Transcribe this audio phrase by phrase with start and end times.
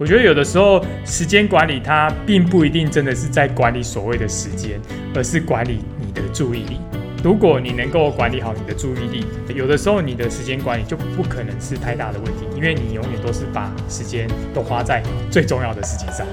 [0.00, 4.80] 我觉得有的时候时间管理它并不一定真的是在管理所谓的时间，
[5.12, 6.78] 而是管理你的注意力。
[7.24, 16.24] 如果你能够管理好你的注意力，有的时候你的时间管理就不可能是太大的问题，因为你永远都是把时间都花在最重要的事情上。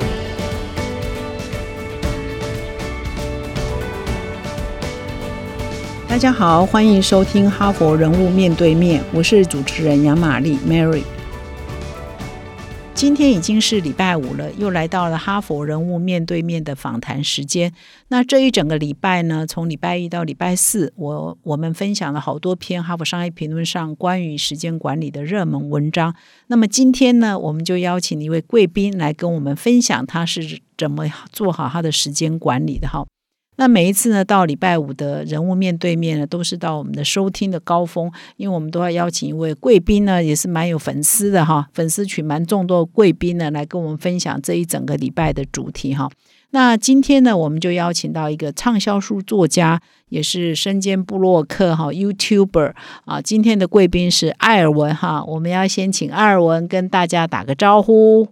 [6.08, 11.02] 大家好，欢迎收听《哈佛人物面对面》，我是主持人杨玛丽 Mary。
[12.96, 17.74] 今天已经是礼拜五了，又来到了哈佛人物面对面的访谈时间。
[18.08, 26.16] 那这一整个礼拜呢，从礼拜一到礼拜四，我我们分享了好多篇《哈佛商业评论》上关于时间管理的热门文章。
[26.48, 33.06] 那么今天呢，我们就邀请一位贵宾来跟我们分享他是怎么做好他的时间管理的哈。
[33.58, 46.10] 那每一次呢，到礼拜五的人物面对面呢，都是到我们的收听的高峰，因为我们都要邀请一位贵宾呢，也是蛮有粉丝的哈，粉丝群蛮众多贵宾呢，来跟我们分享这一整个礼拜的主题哈。
[46.52, 53.22] 那今天呢，我们就邀请到一个畅销书作家，也是身兼布洛克哈 YouTuber 啊。
[53.22, 58.28] 今天的贵宾是艾尔文哈，我们要先请艾尔文跟大家打个招呼。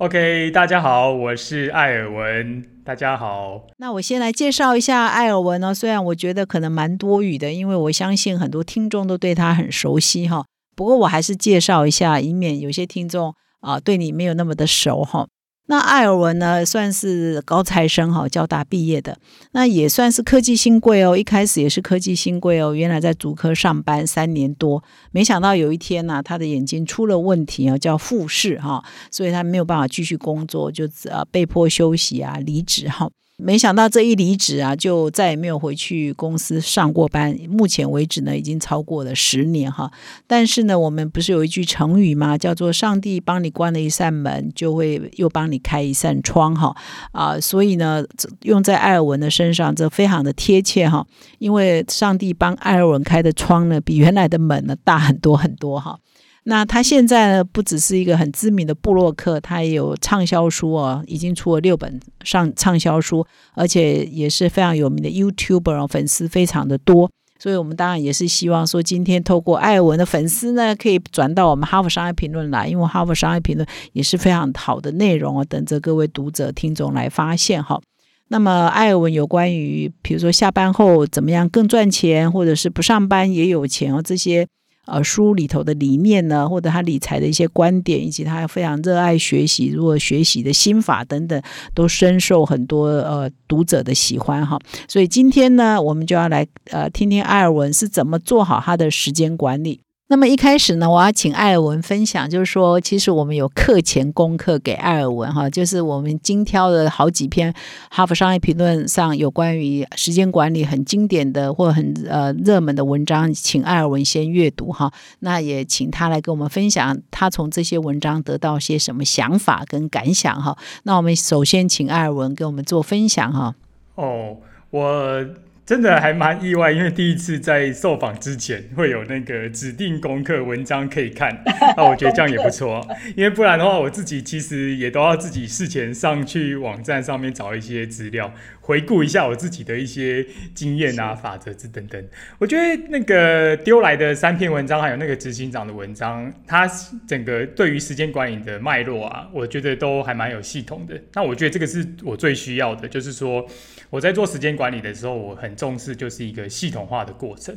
[0.00, 2.64] OK，大家好，我是艾尔文。
[2.82, 5.74] 大家好，那我先来介绍一下艾尔文呢。
[5.74, 10.46] 虽然我觉得可能蛮多余的，因为我相信很多听众都对他很熟悉哈。
[10.74, 15.26] 不过我还是介绍一下，以免有些听众啊对你没有那么的熟哈。
[15.70, 19.16] 那艾尔文呢，算是高材生哈，交大毕业的，
[19.52, 21.16] 那也算是科技新贵哦。
[21.16, 33.08] 一开始也是科技新贵哦，原来在足科上班三年多，没想到有一天呢，他的眼睛出了问题啊，叫复视哈，所以他没有办法继续工作，就呃被迫休息啊，离职哈。
[33.42, 37.36] 没想到这一离职啊，就再也没有回去公司上过班。
[37.48, 39.90] 目前为止呢，已经超过了十年哈。
[40.26, 42.36] 但是呢，我们不是有一句成语吗？
[42.36, 46.76] 叫做“上帝帮你关了一扇门，就会又帮你开一扇窗”哈
[47.12, 47.40] 啊。
[47.40, 48.04] 所以呢，
[48.42, 51.06] 用在艾尔文的身上，这非常的贴切哈。
[51.38, 55.98] 因为上帝帮艾尔文开的窗呢，比原来的门呢大很多很多哈。
[56.44, 67.10] 那他现在呢，不只是一个很知名的布洛克，他也有畅销书哦，已经出了六本上畅销书，而且也是非常有名的 YouTuber 哦，粉丝非常的多。
[67.38, 77.80] 所以我们当然也是希望说，今天透过艾尔文的粉丝呢，可以转到我们哈佛商业评论来，因为哈佛商业评论也是非常好的内容哦，等着各位读者听众来发现哈。
[78.28, 84.46] 那么艾尔文有关于，比如说下班后怎么样更赚钱，或者是不上班也有钱哦这些。
[84.90, 91.40] 呃，书里头的理念呢，或者他理财的一些观点，以及他非常热爱学习，如果学习的心法等等，
[91.74, 94.58] 都深受很多呃读者的喜欢哈。
[94.88, 99.80] 所以今天呢，我们就要来呃听听艾尔文是怎么做好他的时间管理。
[100.10, 107.52] 那么一开始呢，我要请艾尔文分享，就是说，其实我们有课前功课给艾尔文哈，就是我们精挑的好几篇
[107.90, 114.92] 《哈佛商业评论》上有关于时间管理很经典的或很呃热门的文章，请艾尔文先阅读哈。
[115.20, 120.58] 那也请他来跟我们分享，他从这些文章得到些什么想法跟感想哈。
[120.82, 123.54] 那我们首先请艾尔文给我们做分享哈。
[123.94, 124.38] 哦，
[124.70, 125.24] 我。
[125.70, 131.44] 真的还蛮意外，因为第一次在受访之前会有那个指定功课文章可以看，
[131.78, 132.84] 那我觉得这样也不错。
[133.14, 140.26] 因为不然的话，我自己其实也都要自己事前上去网站上面找一些资料，回顾一下我自己的一些
[140.56, 142.04] 经验啊、法则之等等。
[142.38, 146.68] 我觉得那个丢来的三篇文章，还有那个执行长的文章，它
[147.06, 151.00] 整个对于时间管理的脉络啊，我觉得都还蛮有系统的。
[151.14, 153.46] 那我觉得这个是我最需要的，就是说
[153.90, 155.50] 我在做时间管理的时候，我很。
[155.60, 157.54] 重视就是一个系统化的过程，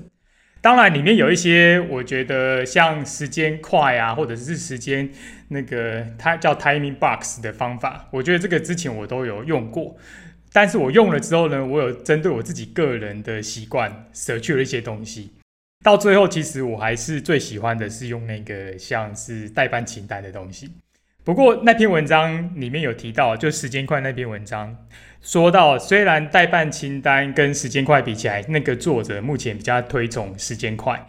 [0.60, 5.10] 当然里面有一些我觉得像时间快啊，或者是时间
[5.48, 9.96] 那个它叫 timing box 的方法，我觉得这个之前我都有用过，
[10.52, 15.32] 但是我用了之后呢，我有针对我自己个人的习惯舍去了一些东西，
[15.82, 20.70] 到最后其实我还是最喜欢的是用那个像是代办清单的东西。
[21.24, 24.76] 不过那篇文章里面有提到，就时间快那篇文章
[25.24, 31.08] 说到，虽然代办清单跟时间快比起来，那个作者目前比较推崇时间快，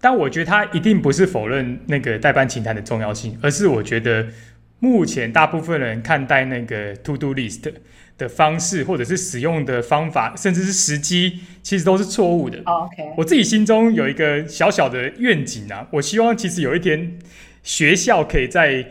[0.00, 4.26] 但我觉得他一定不是否认那个代办清单的重要性，而是我觉得
[4.78, 7.70] 目前大部分人看待那个 to do list
[8.16, 12.58] 的方式，或者是使用的方法，甚至是时机，其实都是错误的。
[12.64, 17.18] OK，我自己心中有一个小小的愿景啊，我希望其实有一天
[17.62, 18.86] 学校可以在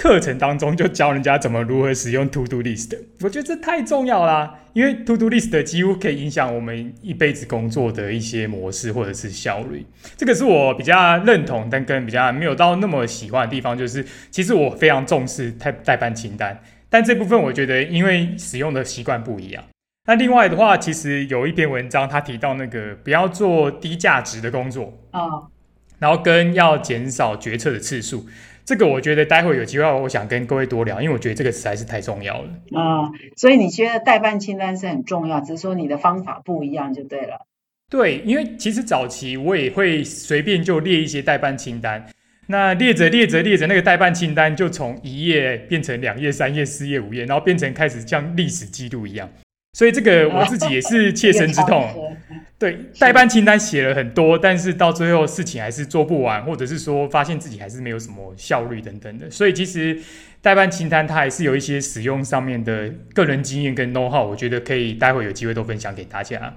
[0.00, 9.84] 课程当中就教人家怎么如何使用 To Do List，我觉得这太重要啦，因为 To Do List 几乎可以影响我们一辈子工作的一些模式或者是效率。
[10.16, 16.58] 这个是我比较认同，但跟比较没有到那么喜欢的地方，就是其实我非常重视代代办清单，
[16.88, 19.62] 但这部分我觉得因为使用的习惯不一样。
[20.06, 25.20] 那另外的话，其实有一篇文章他提到那个不要做低价值的工作啊，
[25.98, 28.24] 然后跟要减少决策的次数。
[28.70, 32.48] 这个我觉得待会有机会，我想跟各位多聊，因为我觉得这个实在是太重要了。
[32.70, 37.48] 啊，所以你觉得代办清单是很重要，只是说你的方法不一样就对了。
[37.90, 42.06] 对，因为其实早期我也会随便就列一些代办清单，
[42.46, 49.28] 那列着列着列着，那个代办清单就从一页变成两页、三页、四页、五页，然后变成开始像历史记录一样。
[49.72, 52.16] 所以这个我自己也是切身之痛。
[52.58, 59.30] 对，代办清单写了很多，但是到最后事情还是做不完，或者是说发现自己还是没有什么效率等等的。
[59.30, 59.98] 所以其实
[60.42, 66.56] 代办清单它还是有一些使用上面的个人经验跟 know how，我觉得可以待会有机会都分享给大家。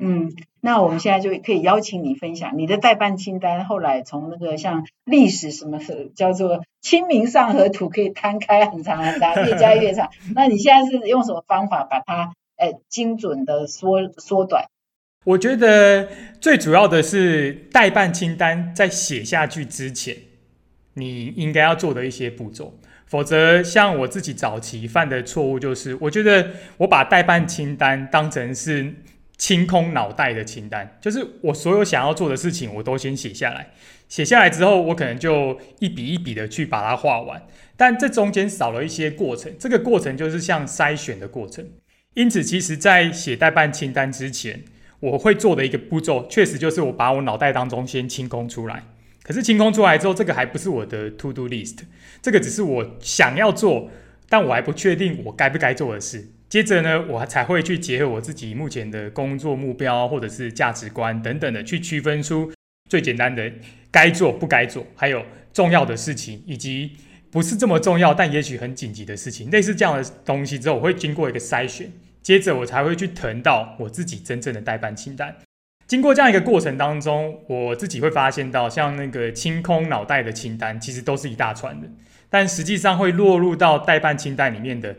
[0.00, 0.30] 嗯，
[0.60, 3.64] 那我们现在就可以邀请你分享你的代办清单。
[3.64, 5.80] 后来从那个像历史什么
[6.14, 10.10] 叫做《清明上河图》，可以摊开很长很长， 越加越长。
[10.34, 14.64] 那你现在是用什么方法把它呃精准的缩缩短？
[15.24, 16.08] 我觉得
[16.40, 20.16] 最主要的是代办清单在写下去之前，
[20.94, 22.78] 你应该要做的一些步骤。
[23.06, 28.94] 否则，像我自己早期犯的错误就是，我觉得我把代办清单当成是
[29.36, 33.70] 清空脑袋的清单，就是我所有想要做的事情，我都先写下来。
[34.08, 37.42] 写下来之后，我可能就一笔一笔的去把它画完。
[37.76, 41.66] 但这中间少了一些过程，这个过程就是像筛选的过程。
[42.14, 44.64] 因此，其实在写代办清单之前，
[44.98, 48.82] 我会做的一个步骤，确实就是我把我脑袋当中先清空出来。
[49.22, 51.78] 可是清空出来之后，这个还不是我的 to do list，
[52.20, 53.90] 这个只是我想要做，
[54.28, 56.32] 但我还不确定我该不该做的事。
[56.48, 62.52] 接着呢，我才会去结合我自己目前的工作目标或者是价值观等等的，去区分出
[62.88, 63.52] 最简单的
[63.92, 66.90] 该做不该做，还有重要的事情，以及
[67.30, 69.50] 不是这么重要但也许很紧急的事情。
[69.50, 71.90] 类似这样的东西之后，我会经过一个筛选。
[72.22, 75.34] 接着我才会去腾到我自己真正的代办清单。
[75.86, 81.88] 经过这样一个过程当中，我自己会发现到，像那个清空脑袋的清单，其实都是一大串的，
[82.28, 84.96] 但实际上会落入到代办清单里面的，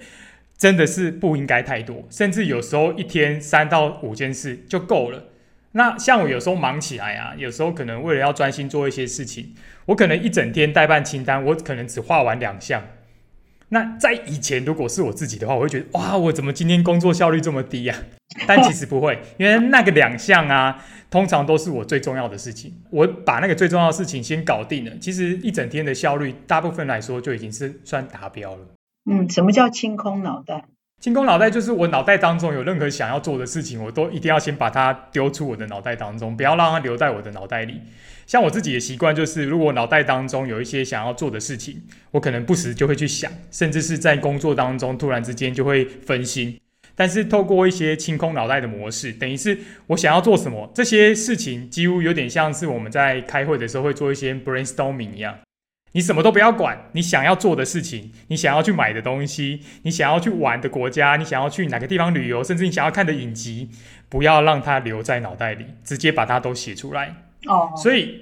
[0.57, 5.30] 真的是不应该太多，甚至有时候一天三到五件事就够了。
[5.73, 9.53] 那像我有时候忙起来啊，有时候可能为了要专心做一些事情，
[9.85, 12.83] 我可能一整天代办清单，我可能只画完两项。
[13.69, 17.95] 那在以前，如果是我自己的话，我会觉得哇，我怎么今天工作效率这么低呀？
[18.45, 22.73] 但其实不会，因为那个两项啊，通常都是我最重要的事情。
[22.89, 28.59] 我把那个最重要的事情先搞定了，其实一整天的效率，大部分来说就已经是算达标了。
[29.09, 30.65] 嗯，什么叫清空脑袋？
[31.01, 37.81] 清空脑袋就是我脑袋当中有任何想要做的事情，我都一定要先把它丢出我的脑袋当中，不要让它留在我的脑袋里。
[38.27, 41.81] 像我自己的习惯就是，如果脑袋当中有一些想要做的事情，
[42.11, 46.59] 我可能不时就会去想，甚至是在工作当中突然之间就会分心。
[46.93, 49.57] 但是透过一些清空脑袋的模式，等于是
[49.87, 55.35] 我想要做什么，这些事情几乎有点像是我们在开会的时候会做一些 brainstorming 一样。
[55.93, 63.69] 你什么都不要管，你想要做的事情，你想要去买的东西，你想要去玩的国家，你想要去哪个地方旅游，甚至你想要看的影集，
[64.07, 67.15] 不要让它留在脑袋里，直接把它都写出来。
[67.45, 68.21] 哦，所以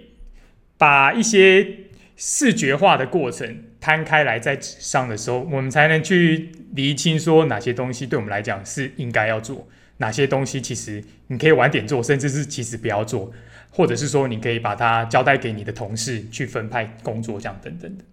[0.77, 1.67] 把一些
[2.15, 9.67] 视觉化的过程摊开来在纸上的时候，我们才能去厘清说哪些东西对我们来讲是应该要做，
[9.97, 13.31] 哪些东西其实你可以晚点做，甚至是其实不要做。
[13.71, 18.03] 或者是说，你可以把它交代给你的同事去分派工作，这样等等的。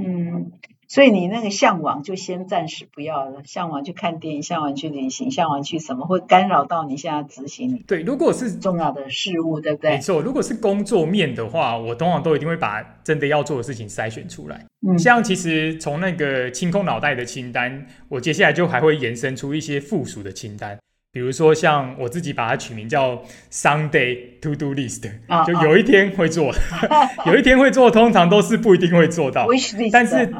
[0.00, 0.52] 嗯，
[0.86, 7.82] 所以你那个向往就先暂时不要了，向往去看电影，向往去旅行，向往去什么会干扰到你现在执行？
[7.84, 9.92] 对，如果是重要的事物，对不对？
[9.92, 14.64] 没错，如果是工作面的话，我通常都一定会把真的要做的事情筛选出来。
[14.86, 20.78] 嗯，像其实从那个清空脑袋的清单，我接下来就还会延伸出一些附属的清单。
[21.18, 25.10] 比如说，像我自己把它取名叫 Sunday To Do List，
[25.44, 26.54] 就有一天会做，
[27.26, 29.48] 有一天会做，通常都是不一定会做到。
[29.90, 30.30] 但是，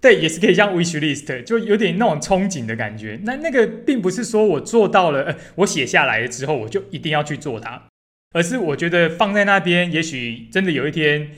[0.00, 3.18] 对，也是可以像 Wish List，就有点那种憧憬的感觉。
[3.24, 7.88] 那那个并不是说我做到了，我写下来了之后我就一定要去做它，
[8.32, 11.30] 而是我觉得放在那边，也许真的有一天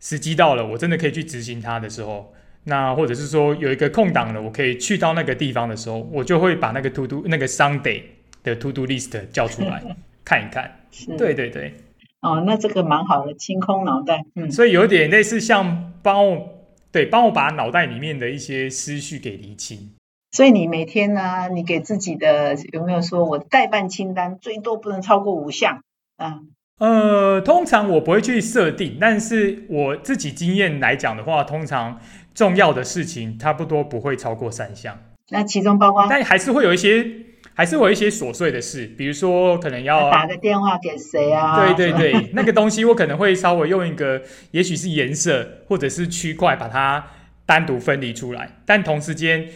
[0.00, 2.34] 时机到了，我真的可以去执行它的时候。
[2.68, 8.02] 那或者是说有一个空档了，我可以去到那个地方的时候，我就会把那个 to do 那个 Sunday
[8.44, 9.82] 的 to do list 叫出来
[10.24, 10.80] 看一看。
[11.16, 11.74] 对对对。
[12.20, 14.24] 哦，那这个蛮好的，清空脑袋。
[14.34, 14.50] 嗯。
[14.50, 16.48] 所以有点类似像帮我
[16.92, 19.92] 对，帮我把脑袋里面的一些思绪给理清。
[20.32, 25.82] 所以你每天呢，你给自己的有没有说我代办清单最多不能超过五项
[26.16, 26.40] 啊？
[26.78, 32.00] 呃，通常我不会去设定，但是我自己经验来讲的话，通常
[32.38, 34.96] 重要的事情差不多不会超过三项。
[35.30, 37.04] 那其中包括，但还是会有一些，
[37.52, 41.66] 还是会有一些琐碎的事，比如说可能要打个电话给谁啊？
[41.66, 47.04] 对对对，那个东西我可能会稍微用一个，也许是颜色或者是区块把它
[47.44, 49.48] 单独分离出来，但同时间。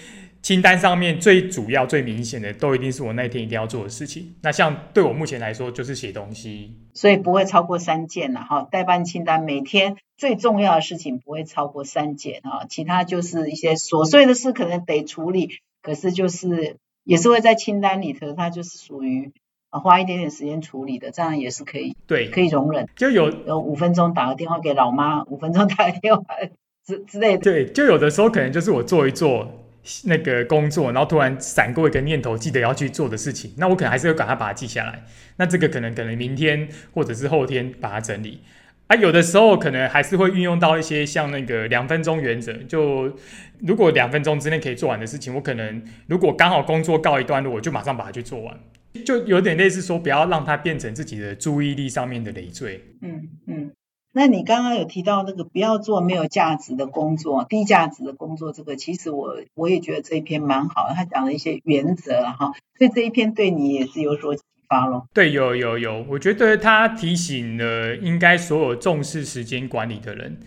[0.42, 4.34] 清单上面最主要、最明显的，都一定是我那天一定要做的事情。
[4.42, 8.66] 那像对我目前来说，就是写东西，所以不会超过三件了哈。
[8.68, 19.30] 代办清单每天最重要的事情不会超过三件哈，其他就是一些琐碎的事，可能得处理，可是就是也是会在清单里头，它就是属于
[19.70, 22.88] 啊花一点点时间处理的，这样也是可以，对，可以容忍。
[22.96, 26.24] 就有有五分钟打个电话给老妈，五分钟打个电话
[26.84, 27.44] 之之类的。
[27.44, 29.60] 对，就有的时候可能就是我做一做。
[30.04, 35.04] 那个工作，然后突然闪过一个念头，记得要去做的事情，那我可能还是会赶快把它记下来。
[35.36, 38.42] 那这个可能可能明天或者是后天把它整理。
[38.88, 43.16] 啊，有的时候可能还是会运用到一些像那个两分钟原则，就
[43.60, 48.60] 如果两分钟之内可以做完的事情，我可能如果刚好工作告一段落，我就马上把它去做完，
[49.06, 52.84] 就有点类似说不要让它变成自己的注意力上面的累赘。
[53.00, 53.70] 嗯嗯。
[54.14, 65.08] 那你刚刚有提到那个不要做没有价值的工作、低价值的工作，这个其实我我也觉得这一篇蛮好的，他讲了一些原则了哈，所以这一篇对你也是有所启发咯。
[65.14, 70.38] 对，有有有，我觉得他提醒了应该所有重视时间管理的人，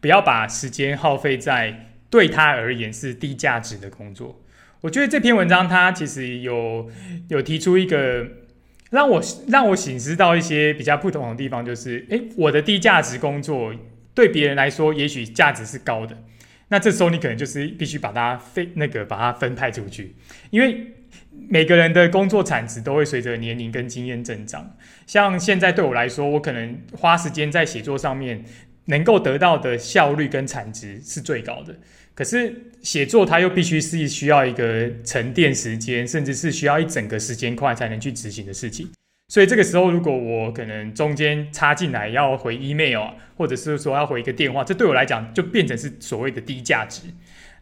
[0.00, 4.38] 不要把时间耗费在对他而言是低价值的工作。
[4.82, 6.90] 我觉得这篇文章他其实有
[7.28, 8.43] 有提出一个。
[8.94, 13.74] 让我让我醒思到一些比较不同的地方，就是，诶，我的低价值工作
[14.14, 16.16] 对别人来说也许价值是高的，
[16.68, 20.14] 那这时候你可能就是必须把它分那个把它分派出去，
[20.50, 20.92] 因为
[21.48, 24.76] 每个人的工作产值都会随着年龄跟经验增长。
[25.08, 28.44] 像现在对我来说，我可能花时间在写作上面，
[28.84, 31.74] 能够得到的效率跟产值是最高的。
[32.14, 38.88] 可是写作它又必须是需要一个沉淀时间，甚至是需要一整个时间块才能去执行的事情。
[39.28, 47.02] 所以这个时候，如果我可能中间插进来要回 email，或者是说要回一个电话，这对我来讲就变成是所谓的低价值。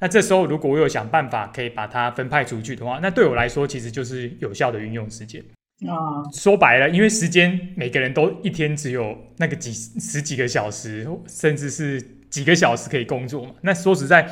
[0.01, 5.43] 那这时候如果我有想办法可以把它分派出去的话，那对我来说其实就是有效的运用时间。
[5.89, 5.97] 啊，
[6.35, 12.05] 说白了，因为时间每个人都一天只有那个几十几个小时，甚至是。
[12.33, 13.51] 几个小时可以工作嘛？
[13.61, 14.27] 那说实在，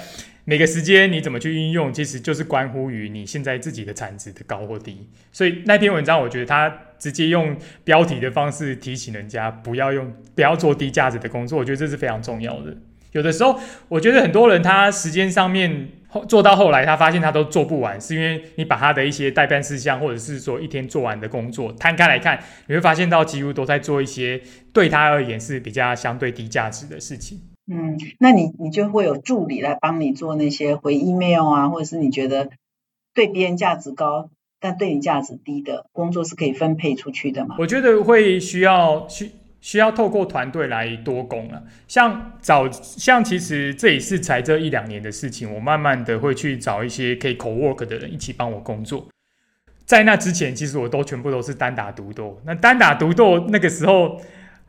[0.47, 5.07] 每个时间你怎么去运用，其实就是关乎于你现在自己的产值的高或低。
[5.31, 7.55] 所以那篇文章，我觉得他直接用
[7.85, 12.75] 标题的方式提醒人家不要用，不要做低价值的工作，我觉得这是非常重要的。
[13.13, 15.89] 有的时候，我觉得很多人他时间上面
[16.27, 24.41] 做到后来，他发现他都做不完，是因为你把他的一些代办事项，或者是说一天做完的工作摊开来看，你会发现到几乎都在做一些
[24.73, 27.39] 对他而言是比较相对低价值的事情。
[27.73, 32.51] 嗯，那你你就会有助理来帮你做那些回 email 啊，或者是你觉得
[33.15, 37.55] 对别人价值高，但对你价值低的工作是可以分配出去的吗？
[37.61, 41.63] 我觉得会需要需需要透过团队来多工啊。
[41.87, 49.07] 像找像其实这也是才这一两年的事情，我慢慢的会去找一些可以 co work 的人一起帮我工作。
[49.85, 52.41] 在那之前，其实我都全部都是单打独斗。
[52.45, 54.21] 那单打独斗那个时候。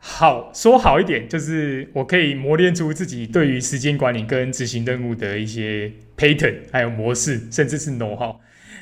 [0.04, 8.34] 好说好一点，就是我可以磨练出自己对于时间管理跟执行任务的一些 pattern，还有模式，甚至是 know how。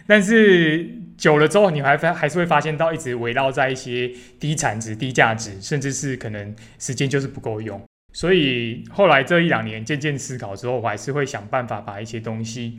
[0.07, 4.11] 但是久了之后，你还发还是会发现到一直围绕在一些
[4.41, 7.79] 低产值、低价值，甚至是可能时间就是不够用。
[8.13, 12.79] 所以后来这一两年渐渐思考之后，我还是会想办法把一些东西。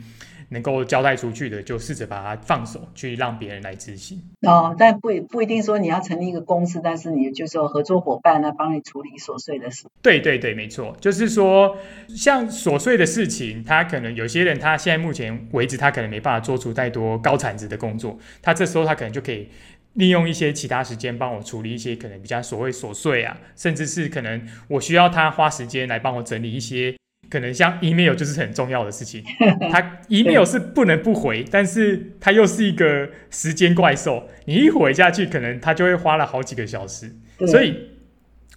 [0.53, 4.21] 能够交代出去的，就试着把它放手，去让别人来执行。
[4.41, 9.85] 哦，但不不一定说你要成立一个公司，但是你就是有合作伙伴来帮你处理琐碎的事。
[10.01, 11.77] 对对对，没错，就是说，
[12.09, 19.47] 像琐碎的事情，他可能有些人他现在目前为止，他可能没办法做出太多高产值的工作，他这时候他可能就可以
[19.93, 26.95] 利用一些其他时间帮我处理一些可能比较所谓琐碎啊，甚至是可能我需要他花时间来帮我整理一些。
[27.29, 29.23] 可能像 email 就是很重要的事情，
[29.71, 37.09] 他 email 是不能不回，但是他又是一个时间怪兽，你一回下去，可能他就会花了好几个小时。
[37.47, 37.73] 所以，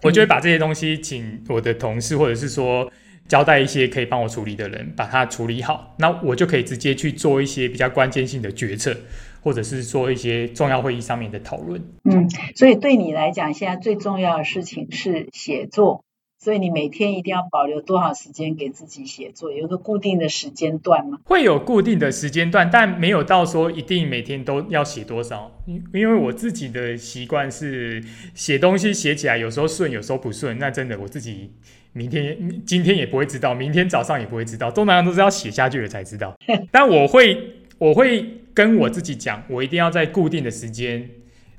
[0.02, 2.90] 我就会把这些东西请我的同事，或者是说
[3.28, 8.96] 交代一些可以帮我处理的人，把它处理好，那我就可以直接去做一些比较关键性的决策，
[9.44, 11.80] 或者是做一些重要会议上面的讨论。
[12.02, 16.02] 嗯，所以对你来讲，现在最重要的事情是写作。
[16.36, 21.18] 所以你每天一定要保留多少时间给自己写作，有一个固定的时间段吗？
[21.24, 25.50] 会有固定的时间段，但没有到说一定每天都要写多少。
[25.66, 28.02] 因因为我自己的习惯是
[28.34, 31.50] 写东西写起来有时候顺，有时候不顺，那真的我自己
[31.94, 36.34] 明天、今天也不会知道，明天早上也不会知道，通常都是要写下去了才知道。
[36.70, 38.22] 但我会，我会
[38.54, 41.10] 跟我自己讲，我一定要在固定的时间，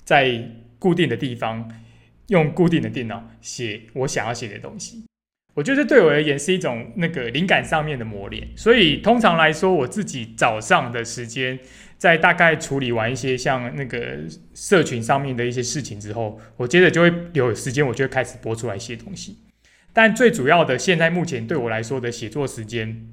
[0.03, 0.49] 在
[0.79, 1.69] 固定的地方。
[2.29, 5.05] 用固定的电脑写我想要写的东西，
[5.53, 8.47] 我觉得对我而言是一种那个灵感上面的磨练。
[8.55, 11.59] 所以通常来说，我自己早上的时间，
[11.99, 14.21] 在大概处理完一些像那个
[14.55, 19.37] 社群上面的一些事情之后，我接着就会有时间，我就会开始播出来写东西。
[19.93, 23.07] 但最主要的，现在目前对我来说的写作时间，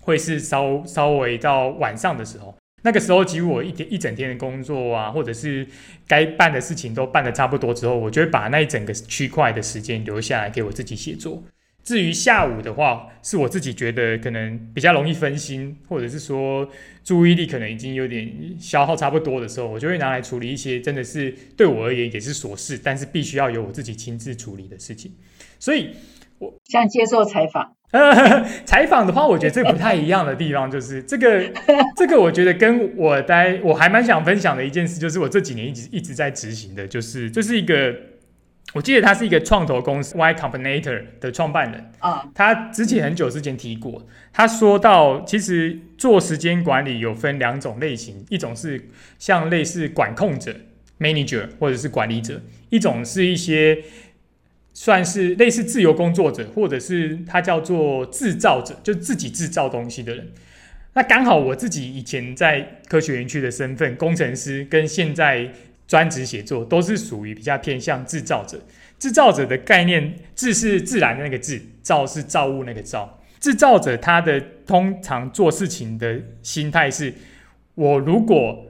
[0.00, 2.56] 会是稍稍微到晚上的时候。
[2.86, 5.66] 那个时候，几乎我一天一整天的工作啊，或者是
[6.06, 11.42] 该办的事情都办的差不多之后，我就会把那一整个区块的时间留下来给我自己写作。
[11.82, 16.68] 至于下午的话，是我自己觉得可能比较容易分心，或者是说
[17.02, 25.12] 注意力可能已经有点消耗差不多的时候，我就会拿来处理一些真的是对我而言也是琐事，但是必须要由我自己亲自处理的事情。
[25.58, 25.90] 所以，
[26.38, 27.72] 我像接受采访。
[28.66, 31.40] 采访的话，我觉得这不太一样的地方就是这个，
[31.96, 37.94] 这个我觉得跟我待我还蛮想分享的一件事，就是我这几年一直一直在执行的，就是这是一个，
[38.74, 50.54] 我记得他是一个创投公司 Y Combinator 的创办人啊，他之前很久之前提过，他说到其实做时间管理有分两种类型，一种是像类似管控者
[50.98, 53.78] Manager 或者是管理者，一种是一些。
[54.78, 60.28] 算是类似自由工作者，或者是他叫做制造者，就自己制造东西的人。
[60.92, 65.50] 那刚好我自己以前在科学园区的身份，工程师跟现在
[65.88, 68.60] 专职写作，都是属于比较偏向制造者。
[68.98, 73.22] 制造者的概念，制是自然的那个制，造是造物那个造。
[73.40, 77.14] 制造者他的通常做事情的心态是：
[77.76, 78.66] 我如果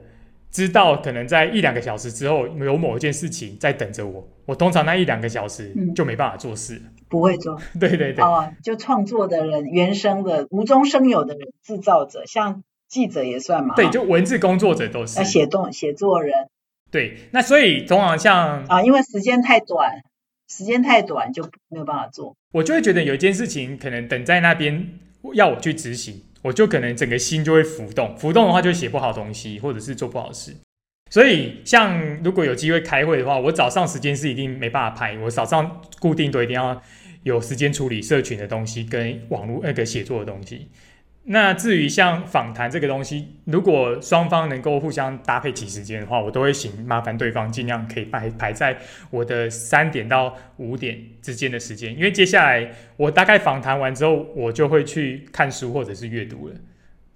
[0.49, 4.25] 知道可能在一两个小时之后有某一件事情在等着我。
[4.47, 7.61] 我通常那一两个小时就没办法做事，不会做。
[7.79, 13.75] 对对对，哦，就创作的人、原生的、无中生有的人、制造者，像记者也算嘛。
[13.75, 15.21] 对，就文字工作者都是。
[15.25, 16.47] 写动写作人。
[16.89, 20.01] 对，那所以通常像啊，因为时间太短，
[20.47, 22.37] 时间太短就没有办法做。
[22.53, 24.97] 我就会觉得有一件事情可能等在那边
[25.33, 30.55] 要我去执行，我就可能整个心就会浮动，浮动的话就写不好东西，或者是做不好事。
[31.09, 35.17] 所以，像如果有机会开会的话，我早上时间是一定没办法拍。
[35.19, 36.81] 我早上固定都一定要
[37.23, 40.69] 有时间处理社群的东西跟网络那个写作的东西。
[41.29, 48.77] 那至于像访谈这个东西，如果双方能够互相搭配起时间的话，我都会请麻烦对方尽量可以排排在
[49.09, 56.55] 我的三点到五点之间的时间，因为接下来我大概访谈完之后，我就会去看书或者是阅读了。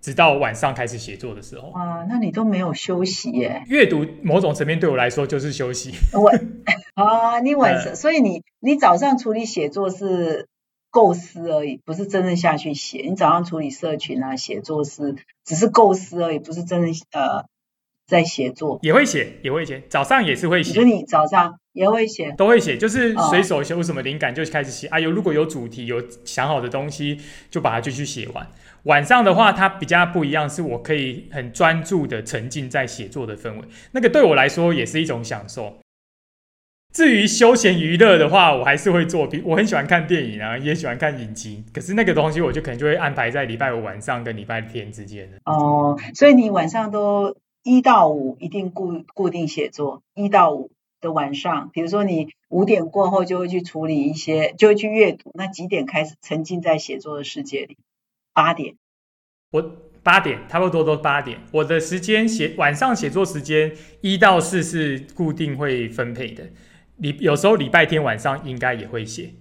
[0.02, 3.64] 直到晚上开始写作的时候啊，那你都没有休息耶？
[3.68, 5.94] 阅读某种层面对我来说就是休息。
[6.14, 6.32] 我
[6.96, 10.48] 啊，你晚上，所以你你早上处理写作是
[10.90, 13.06] 构思而已，不是真正下去写。
[13.08, 17.46] 你早上处理社群啊，写作是只是构思而已，不是真正呃
[18.08, 18.80] 在写作。
[18.82, 20.74] 也会写，也会写，早上也是会写。
[20.74, 24.88] 就你早上也会写，都会写，就是随手写有什么灵感就开始写。
[24.88, 27.18] 啊，有如果有主题有想好的东西，
[27.50, 28.48] 就把它继续写完。
[28.84, 35.78] 晚上的话，它比较不一样，是我可以很专注的沉浸在写作的氛围，那个对我来说也是一种享受。
[36.94, 45.38] 至于休闲娱乐的话，我还是会做，比我很喜欢看电影啊，也喜欢看影集，可是那个东西我就可能就会安排在礼拜五晚上跟礼拜天之间的。
[45.46, 50.70] 哦，所以你晚上都一到五一定固固定写作，一到五
[51.02, 57.78] 的晚上，比如说你五点过后就会去处理一些，就会去阅读，那几点开始沉浸在写作的世界里？
[58.34, 58.76] 八点，
[59.52, 59.62] 我
[60.04, 61.40] 八点差不多都八点。
[61.52, 66.50] 我的时间写晚上写作时间一到四是固定会分配的，
[66.98, 69.34] 礼有时候礼拜天晚上应该也会写，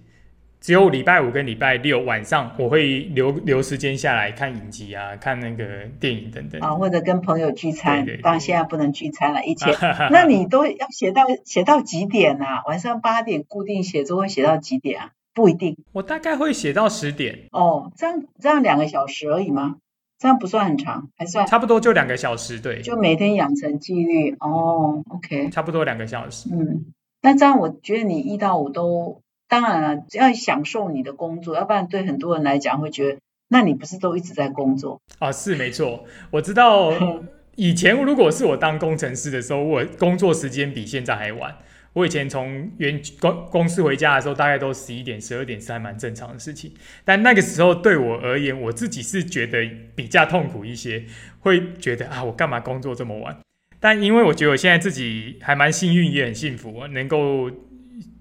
[0.61, 5.65] 只有礼拜五跟礼拜六晚上我会留留时间下来看影集啊，看那个
[5.99, 8.05] 电影等等啊，或者跟朋友聚餐。
[8.21, 9.73] 当然现在不能聚餐了，以 前
[10.11, 12.61] 那你都要写到写到几点啊？
[12.67, 15.09] 晚上八点固定写作会写到几点啊？
[15.33, 17.47] 不一定，我大概会写到十点。
[17.51, 19.77] 哦，这样这样两个小时而已吗？
[20.19, 22.81] 这样不算很长，还算差不多就两个小时，对。
[22.81, 25.49] 就每天养成纪律哦，OK。
[25.49, 26.49] 差不多两个小时。
[26.53, 26.85] 嗯，
[27.23, 29.20] 那这样我觉得你一到五都，
[29.51, 35.01] 当然了，要享受你的工作，要不然对很多人来讲会觉得，那你不是都一直在工作？
[35.19, 36.93] 啊，是没错，我知道。
[37.57, 41.53] 以前如果是我当工程师的时候，我工作时间比现在还晚。
[41.91, 46.71] 我以前从原公公司回家的时候，大概都十一点、十二点是还蛮正常的事情。
[47.03, 51.03] 但那个时候对我而言，我自己是觉得比较痛苦一些，
[51.41, 53.37] 会觉得啊，我干嘛工作这么晚？
[53.81, 57.51] 但因为我觉得我现在自己还蛮幸运，也很幸福，能够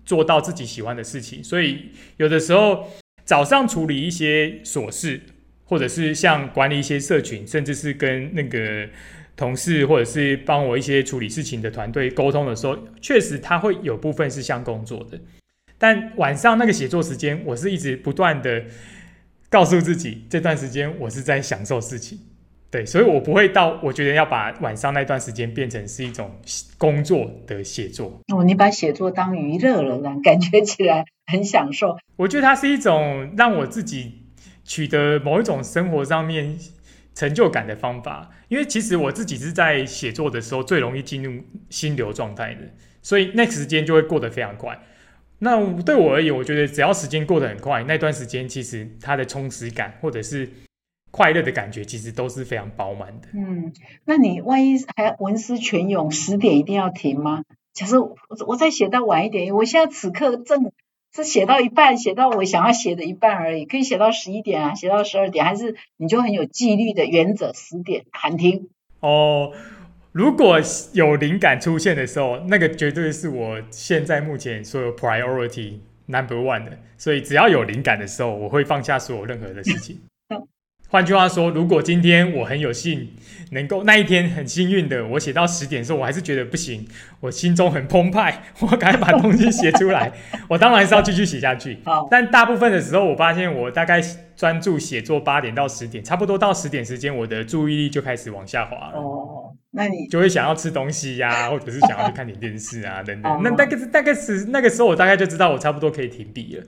[0.05, 2.89] 做到自己喜欢的事情，所以有的时候
[3.25, 5.21] 早上处理一些琐事，
[5.65, 8.89] 或者是像管理一些社群，甚至是跟那个。
[9.37, 15.19] 同事或者是帮我一些处理事情的团队沟通的时候，确实他会有部分是像工作的，
[15.79, 18.65] 但晚上那个写作时间，我是一直不断的
[19.49, 22.19] 告诉自己，这段时间我是在享受事情，
[22.71, 26.31] 对，所以我不会到我觉得要把晚上那段时间变成是一种
[26.79, 28.21] 工作的写作。
[28.33, 30.17] 哦，你把写作当娱乐了呢？
[30.23, 31.97] 感觉起来很享受。
[32.17, 34.23] 我觉得它是一种让我自己
[34.65, 36.59] 取得某一种生活上面。
[37.13, 42.61] 成就感的方法，因为其实我自己是在写作的时候最容易进入心流状态的，
[43.03, 44.79] 所以那时间就会过得非常快。
[45.41, 50.49] 那对我而言，我觉得只要时间过得很快，那段时间其实它的充实感或者是
[51.11, 53.29] 快乐的感觉，其实都是非常饱满的。
[53.35, 53.73] 嗯，
[54.05, 57.45] 那你万一还文思泉涌，十点一定要停吗？
[57.73, 60.73] 假设我我再写到晚一点，我现在此刻正。
[61.13, 68.69] 是写到一半，写到我想要写的一半而已，可以写到十一点啊，写到十二点，还是你就很有纪律的原则，十点喊停。
[69.01, 69.51] 哦，
[70.13, 70.61] 如果
[70.93, 79.99] 有灵感出现的时候，那个绝对是我现在目前所有 priority number one 的，所以只要有灵感的时候，我会放下所有任何的事情。
[80.91, 83.11] 换句话说，如果今天我很有幸
[83.53, 86.85] 能够那一天很幸运的，我写到十点的时候，我还是觉得不行，
[87.21, 90.13] 我心中很澎湃，我赶快把东西写出来。
[90.51, 91.79] 我当然是要继续写下去。
[92.11, 94.03] 但大部分的时候，我发现我大概
[94.35, 98.99] 专注写作八点到十点，差不多到十点时间，我的注意力就开始往下滑了。
[98.99, 103.41] 哦，那你就会想要吃东西呀， 或者是想要去看点电视啊等等。
[103.45, 106.65] 那大概大概是那个时候，我大概就知道我差不多可以停笔了。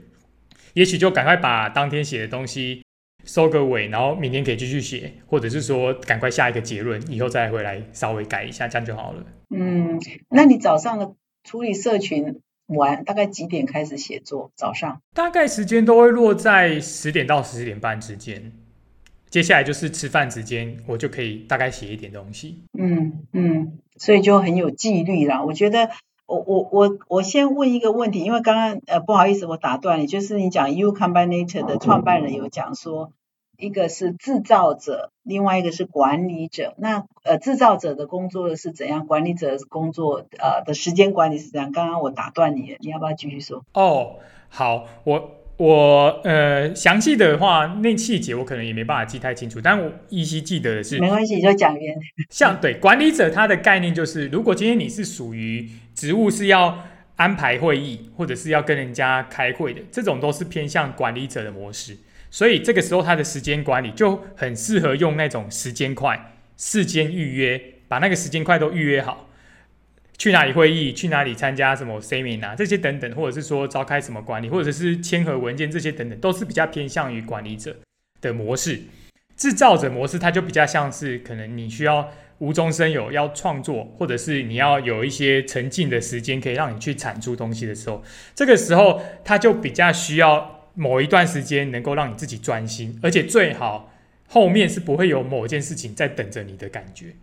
[0.74, 2.81] 也许就赶快把当天写的东西。
[3.24, 9.24] 收个尾，然后明天可以继续写，或者是说赶快下一个结论，以后再回来稍微改一下，这样就好了。
[9.54, 14.50] 嗯，那你早上的处理社群完，大概几点开始写作？
[14.56, 18.52] 早上大概时间都会落在十点到十点半之间，
[19.30, 22.64] 接下来就是吃饭时间，我就可以大概写一点东西。
[22.78, 25.42] 嗯嗯，所以就很有纪律啦。
[25.44, 25.90] 我觉得。
[26.26, 33.12] 我我我我先问一个问题，因为刚刚呃不好意思我打断你，就是你讲 U Combinator 的创办人有讲说，
[33.58, 36.74] 一个是制造者，另外一个是管理者。
[36.78, 41.72] 那呃制造者的工作是怎样，管理者工作呃的时间管理是怎样？
[41.72, 43.64] 刚刚我打断你了，你要不要继续说？
[43.74, 44.16] 哦，
[44.48, 45.30] 好，我。
[45.58, 51.94] 我呃，详细的话，那细节我可能也没办法记太清楚，但我依稀记得的是，没关系，就讲原。
[52.30, 56.84] 像对管理者，他的概念就是，如果今天你是属于职务是要
[57.16, 61.96] 安排会议，或者是要跟人家开会的，这种都是偏向管理者的模式。
[62.30, 69.28] 所以这个时候他的时间管理就很适合用那种时间块、事间预约，把那个时间块都预约好。
[70.16, 70.92] 去哪里会议？
[70.92, 77.76] 去哪里参加什么 seminar 这些等等，或者是说召开什么管理，或者是签合文件这些等等，都是比较偏向于管理者
[78.20, 78.80] 的模式。
[79.36, 88.02] 制造者模式，它就比较像是可能你需要无中生有，要创作，或者是你要有一些沉浸的时间，可以让你去产出东西的时候，
[88.34, 93.92] 这个时候它就比较需要某一段时间能够让你自己专心，而且最好
[94.26, 97.14] 后面是不会有某件事情在等着你的感觉。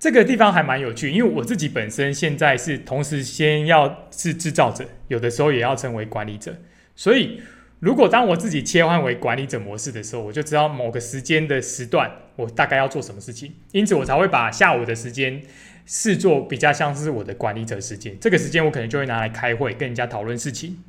[0.00, 6.56] 这个地方还蛮有趣，因为我自己本身现在是同时先要是制造者，有的时候也要成为管理者。
[6.96, 7.42] 所以，
[7.80, 15.40] 如果当我自己切换为管理者模式的时候，我就知道某个时间的时段我大概要做什么事情，因此我才会把下午的时间
[15.86, 18.18] 视作比较像是我的管理者时间。
[18.20, 20.82] 这个时间我可能就会拿来开会，跟人家讨论事情，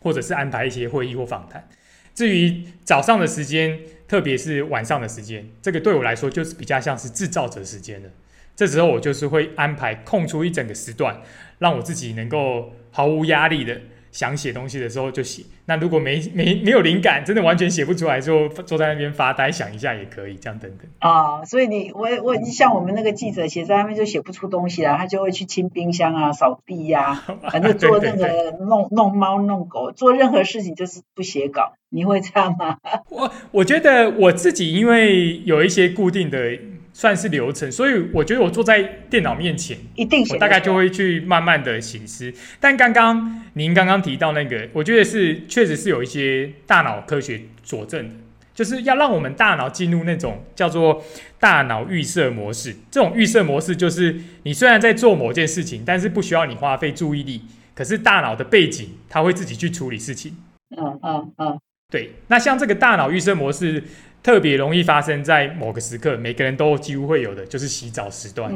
[0.00, 1.68] 或者是安排一些会议或访谈。
[2.14, 8.08] 至于早上的时间，特别是晚上的时间，这个对我来说就是比较像是制造者时间了。
[8.56, 11.20] 这时候我就是会安排空出一整个时段，
[11.58, 13.80] 让我自己能够毫无压力的
[14.14, 15.42] 想写东西的时候就写。
[15.66, 20.88] 那如果没没没有灵感，真的完全写不出来，就坐在那边发呆想一下也可以，这样等等。
[21.00, 28.26] 啊，所以你我我像我们那个记者写在那边就写不出东西了，他就会去清冰箱啊、扫地呀， 反正做任何
[28.64, 31.74] 弄弄猫弄狗，做任何事情就是不写稿。
[31.88, 32.78] 你会这样吗？
[33.10, 36.38] 我我觉得我自己因为有一些固定的。
[36.96, 38.80] 算是流程，所以我觉得我坐在
[39.10, 42.32] 电脑面前，一定我大概就会去慢慢的醒思。
[42.60, 48.14] 但刚刚您刚刚提到那个，我觉得是确实是有一些大脑科学佐证的，
[48.54, 51.02] 就是要让我们大脑进入那种叫做
[51.40, 52.76] 大脑预设模式。
[52.92, 57.42] 这种预设模式就是你虽然在做某件事情，但是不需要你花费注意力，
[57.74, 60.36] 可是大脑的背景它会自己去处理事情。
[60.76, 62.12] 嗯嗯嗯，对。
[62.28, 63.82] 那像这个大脑预设模式。
[64.24, 68.50] 特别容易发生在某个时刻，每个人都几乎会有的，就是洗澡时段。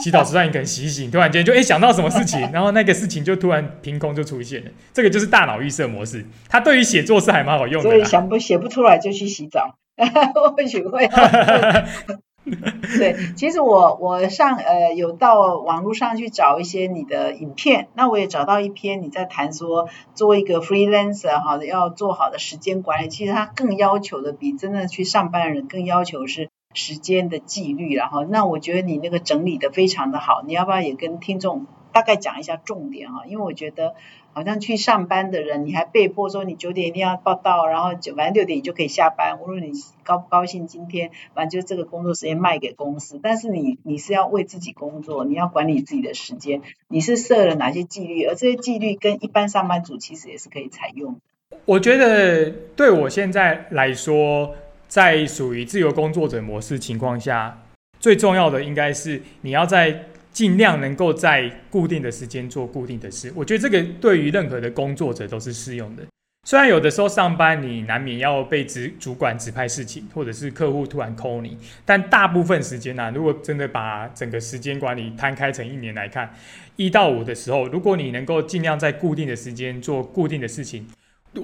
[0.00, 4.70] 洗澡时段你可能洗洗，突然间就哎想到什么事情，然后那个事情就突然凭空就出现了。
[4.94, 7.90] 这个就是大脑预设模式，它对于写作是还蛮好用的。
[7.90, 9.76] 所以想不写不出来就去洗澡，
[10.56, 11.10] 或许会。
[12.98, 33.22] 对，其实我我上呃有到网络上去找一些你的影片，那我也找到一篇你在谈说，做一个 freelancer 哈，要做好的时间管理，其实他更要求的比真的去上班的人更要求是时间的纪律，然后那我觉得你那个整理的非常的好，你要不要也跟听众大概讲一下重点啊？
[33.28, 33.94] 因为我觉得。
[34.32, 39.38] 好像去上班的人，你还被迫说你九点一定要报到，然后九反正六点你就可以下班。
[39.40, 39.72] 无论你
[40.04, 43.20] 高不高兴，今天反正就这个工作时间卖给公司。
[43.22, 48.24] 但是你你是要为自己工作，你要管理自己的时间，你是设了哪些纪律？
[48.24, 51.20] 而这些纪律跟一般上班族其实也是可以采用。
[51.64, 54.54] 我觉得对我现在来说，
[54.88, 57.62] 在属于自由工作者模式情况下，
[58.00, 60.06] 最重要的应该是你要在。
[60.32, 66.02] 尽量能够在固定的时间做固定的事，我觉得这个对于任何的工作者都是适用的。
[66.44, 76.34] 虽然有的时候上班你难免要被指主管指派事情，或者是客户突然 call 你，但大部分时间呢，如果真的把整个时间管理摊开成一年来看，
[76.74, 80.84] 一到五的时候，如果你能够尽量在固定的时间做固定的事情，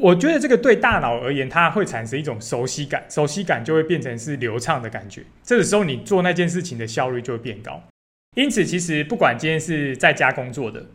[0.00, 5.22] 我觉得这个对大脑而言，它会产生一种熟悉感，熟悉感就会变成是流畅的感觉。
[5.44, 7.80] 这个时候你做那件事情的效率就会变高。
[8.38, 10.86] 因此，其实不管今天是在家工作的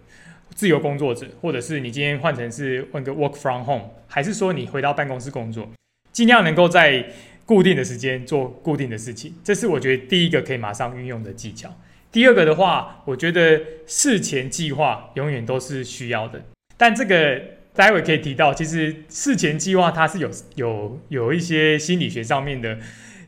[0.55, 5.69] 自由工作者，或者是你今天换成是问个 work from home，还是说你回到办公室工作，
[6.13, 7.05] 尽量能够在
[7.45, 11.69] 固定的时间做固定的事情，这是我觉得第一个可以马上运用的技巧。
[12.13, 16.41] 第二个的话，我觉得事前计划永远都是需要的，
[16.77, 17.41] 但这个
[17.73, 22.79] 待会可以提到，其实事前计划它是有有有一些心理学上面的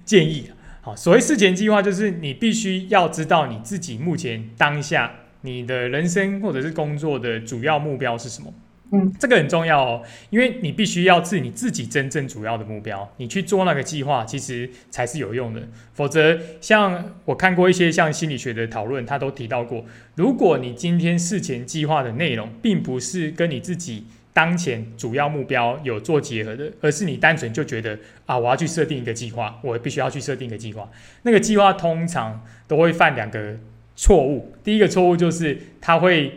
[0.06, 0.52] 建议。
[0.86, 8.54] 好，所谓事前计划，就是你必须要知道你自己目前当下你的人生或者是工作的主要目标是什么。
[8.92, 15.68] 嗯，这个很重要哦，因为你必须要是你自己真正主要的目标，你去做那个计划，其实才是有用的。
[15.96, 24.06] 否则，像我看过一些像心理学的讨论，他都提到过，如果你今天事前计划的内容，并不是跟你自己。
[24.36, 30.90] 当前主要目标有做结合的，而是你单纯就觉得啊，我要去设定一个计划，我必须要去设定一个计划。
[31.22, 33.56] 那个计划通常都会犯两个
[33.96, 34.54] 错误。
[34.62, 36.34] 第一个错误就是他会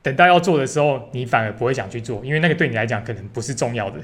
[0.00, 3.98] 等到要做的时候，你反而不会想去做，因为那个对你来讲可能不是重要的，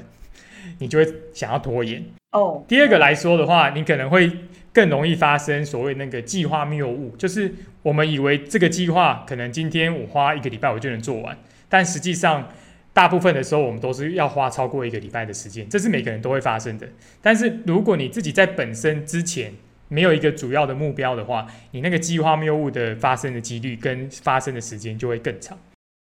[0.79, 2.03] 你就会想要拖延。
[2.33, 2.65] 哦。
[2.67, 4.29] 第二个来说的话，你可能会
[4.73, 11.37] 更容易发生所谓那个计划谬误，就是我们以为这个计划可能今天我花一个礼拜我就能做完，
[11.69, 12.49] 但实际上。
[12.97, 16.89] 大部分的时候，我们都是要花超过一个礼拜的时间，这是每个人都会发生的。
[17.21, 19.53] 但是，如果你自己在本身之前
[19.87, 25.55] 没有一个主要的目标的话，你那个计划谬误的发生的几率跟发生的时间就会更长。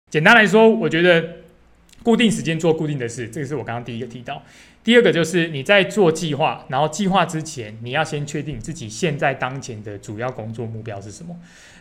[0.09, 1.39] 简单来说，我觉得
[2.03, 4.41] 固定时间做固定的事，这个是我刚刚第一个提到。
[4.81, 11.37] 第二个就是你在做计划，然后计划之前，你要先确定自己现在当前的主要工作目标是什么。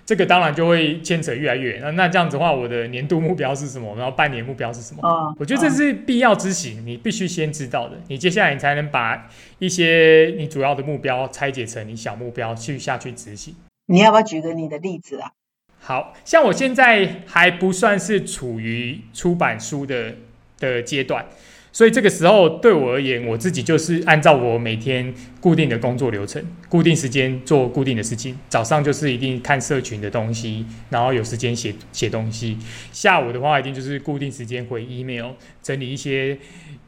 [0.06, 1.80] 这个当然就会牵扯越来越远。
[1.82, 3.92] 那那这样子的话，我的年度目标是什么？
[3.96, 5.02] 然后半年目标是什么？
[5.02, 7.96] 啊，我觉得这是必要之行，你必须先知道的。
[8.06, 13.54] 你接下来你才能把一些你主要的目标拆解成你小目标去下去执行。
[13.86, 15.32] 你要不要举个你的例子啊？
[15.80, 20.14] 好像我现在还不算是处于出版书的
[20.58, 21.26] 的阶段。
[21.76, 25.12] 所以这个时候对我而言，我自己就是按照我每天
[25.42, 28.34] 固定的工作流程，固定时间做固定的事情。
[28.48, 32.56] 早上就是一定看社群的东西，然后有时间写写东西。
[32.92, 36.38] 下午的话，一定就是固定时间回 email，整理一些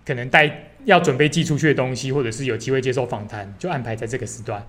[0.07, 4.67] 可能带要准备寄出去的东西，或者是有机会接受访谈，就安排在这个时段。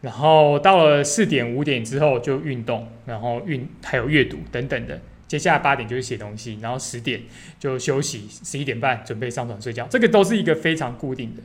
[0.00, 5.00] 然后到了四点五点之后就运动，然后运还有阅读等等的。
[5.30, 7.22] 接下来八点就是写东西，然后十点
[7.56, 11.42] 就休息，十一点半准备上床睡觉，这个都是一个非常固定的。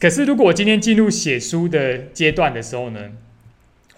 [0.00, 3.12] 可是如果我今天进入写书的阶段的时候呢，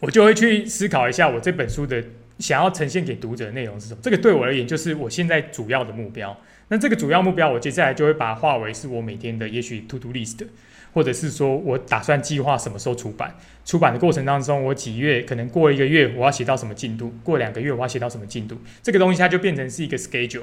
[0.00, 2.04] 我就会去思考一下我这本书的
[2.38, 4.00] 想要呈现给读者的内容是什么。
[4.02, 6.38] 这个对我而言就是我现在主要的目标。
[6.68, 10.46] 那这个主要目标，我接下来就会把它化为是我每天的也许 to do list。
[10.92, 20.42] 或者是说我打算计划什么时候出版，出版的过程当中，我几月可能过一个月我要写到什么进度，过两个月我要写到什么进度，这个东西它就变成是一个 schedule，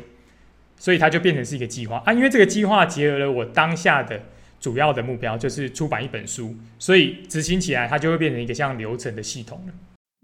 [0.77, 2.13] 所以它就变成是一个计划啊。
[2.13, 4.21] 因为这个计划结合了我当下的
[4.59, 9.73] 主要的目标就是出版一本书，所以执行起来它就会变成一个像流程的系统了。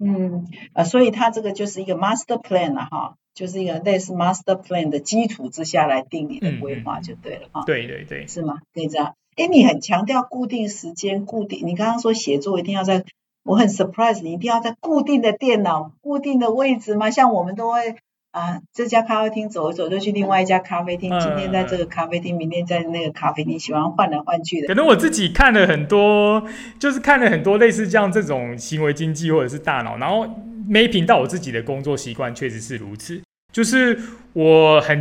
[0.04, 7.64] 嗯，呃，所以它这个就是一个 master plan 了哈，就是一个类似 master plan 的基础之下来定你的规划就对了哈。
[7.66, 8.60] 对对对，是吗？
[8.74, 9.14] 可以这样。
[9.36, 11.66] 哎，你很强调固定时间，固定。
[11.66, 13.04] 你刚刚说写作一定要在，
[13.44, 17.10] 我很 surprise，你一定要在固定的电脑、固定的位置吗？
[17.10, 17.96] 像我们都会。
[18.34, 21.12] 啊，这家咖啡厅走一走，就去另外一家咖啡厅。
[21.20, 24.66] 今天在这个咖啡厅，明天在那个咖啡厅，喜欢换来换去的。
[24.66, 26.44] 可能我自己看了很多，
[26.80, 30.26] 就是看了很多类似这样这种行为经济或者是大脑，然后
[30.68, 33.22] mapping 到我自己的工作习惯，确实是如此。
[33.52, 34.00] 就是
[34.34, 35.00] 我很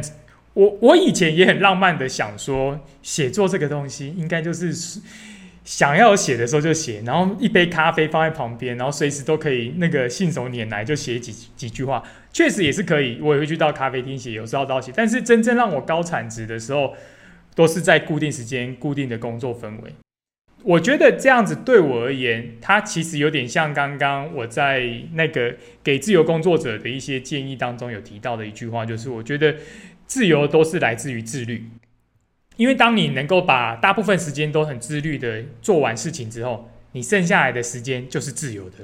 [0.55, 4.73] 我我以前也很浪漫的想说，写作这个东西应该就是
[5.65, 12.03] 想要写的时候就写，然后一杯咖啡放在旁边，然后随时都可以那个信手拈来就写几几句话。
[12.33, 14.93] 确实也是可以，我也会去到咖啡厅写，有时候到写。
[14.95, 16.95] 但是真正让我高产值的时候，
[17.55, 19.95] 都是在固定时间、固定的工作氛围。
[20.65, 29.57] 我觉得这样子对我而言，它其实有点像刚刚我在那个给自由工作者的一些建议当中有提到的一句话，就是我觉得
[30.13, 31.71] 自由都是来自于自律。
[32.57, 38.77] 因为当你能够把大部分时间都很自律的做完事情之后，你剩下来的时间就是自由的。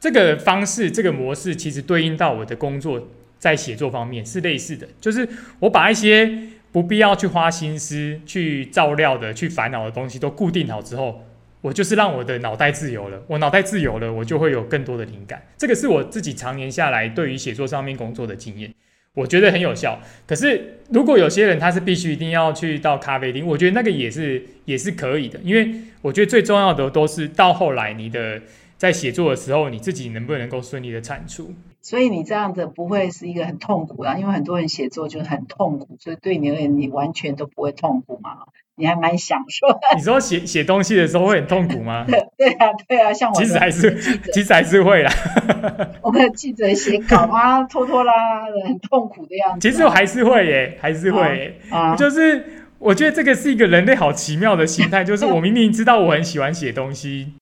[0.00, 3.06] 这个方式，这个模式，其实对应到我的工作，
[3.38, 5.28] 在写作方面是类似的，就是
[5.60, 6.28] 我把一些
[6.72, 11.24] 不必要去花心思、去照料的、去烦恼的东西都固定好之后，
[11.60, 13.22] 我就是让我的脑袋自由了。
[13.28, 15.46] 我脑袋自由了，我就会有更多的灵感。
[15.56, 18.74] 这个是我自己常年下来对于写作上面工作的经验，
[19.14, 20.00] 我觉得很有效。
[20.26, 25.70] 可是如果有些人他是必须一定要去到咖啡厅，我觉得那个也是也是可以的，因为
[26.02, 28.42] 我觉得最重要的都是到后来你的。
[28.84, 31.54] 在写作的时候，你自己能不能够顺利的产出？
[31.80, 38.30] 所以你这样子不会是一个很痛苦啊，因为很多人写作就很痛苦，所以对你而言，你完全都不会痛苦嘛？
[38.76, 39.66] 你还蛮享受。
[39.96, 42.04] 你说写写东西的时候会很痛苦吗？
[42.36, 43.96] 对啊，对啊，像我其实还是
[44.32, 45.10] 其实还是会啦。
[46.02, 49.70] 我们记者写稿啊，拖拖拉拉的，很痛苦的样子。
[49.70, 51.60] 其实我还是会耶，还是会。
[51.70, 52.44] 啊，就是
[52.78, 57.34] 我觉得这个是一个人类好奇妙的心态，就是我明明知道我很喜欢写东西。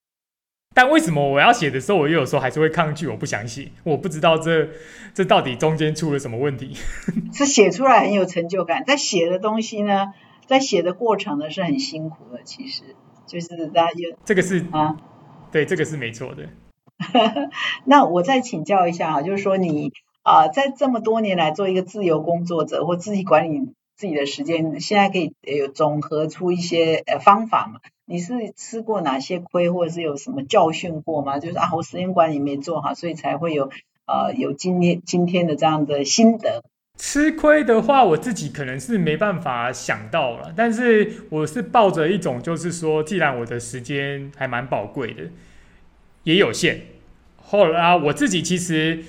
[0.74, 3.06] 但为什么我要写的时候，我又有时候还是会抗拒？
[3.06, 4.68] 我不想写，我不知道这
[5.12, 6.74] 这到底中间出了什么问题。
[7.32, 10.14] 是写出来很有成就感，在写的东西呢，
[10.46, 12.40] 在写的过程呢是很辛苦的。
[12.44, 12.82] 其实
[13.26, 14.96] 就是大家有这个是啊，
[15.50, 16.48] 对，这个是没错的。
[17.84, 27.78] 那我再请教一下啊，就是说你啊，在这么多年来做一个自由工作者或自己管理自己的时间，现在可以有总合出一些呃方法嘛？
[28.04, 31.38] 你是吃过哪些亏，或者是有什么教训过吗？
[31.38, 33.70] 就是啊，我时间管理没做好，所以才会有
[34.06, 36.64] 呃有今天今天的这样的心得。
[36.98, 45.22] 吃亏的话，我自己可能是没办法想到了，但是我是抱着一种，就是说，既然我的时间还蛮宝贵的，
[46.24, 46.80] 也有限。
[47.36, 49.04] 后来啊我自己其实，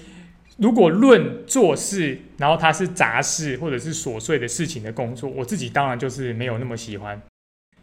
[0.57, 7.21] 如果论做事，然后它是杂事或者是琐碎的事情的工作，我自己当然就是没有那么喜欢。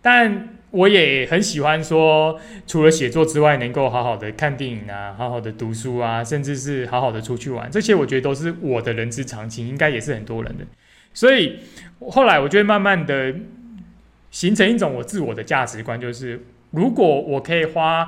[0.03, 10.66] 但我也很喜欢说，除了写作之外，能够好好的看电影啊，好好的读书啊，甚至是好好的出去玩，这些我觉得都是我的人之常情，应该也是很多人的。
[11.14, 11.61] 所以
[12.11, 13.35] 后来我就会慢慢的
[14.31, 16.38] 形成一种我自我的价值观，就是
[16.73, 18.07] 如果我可以花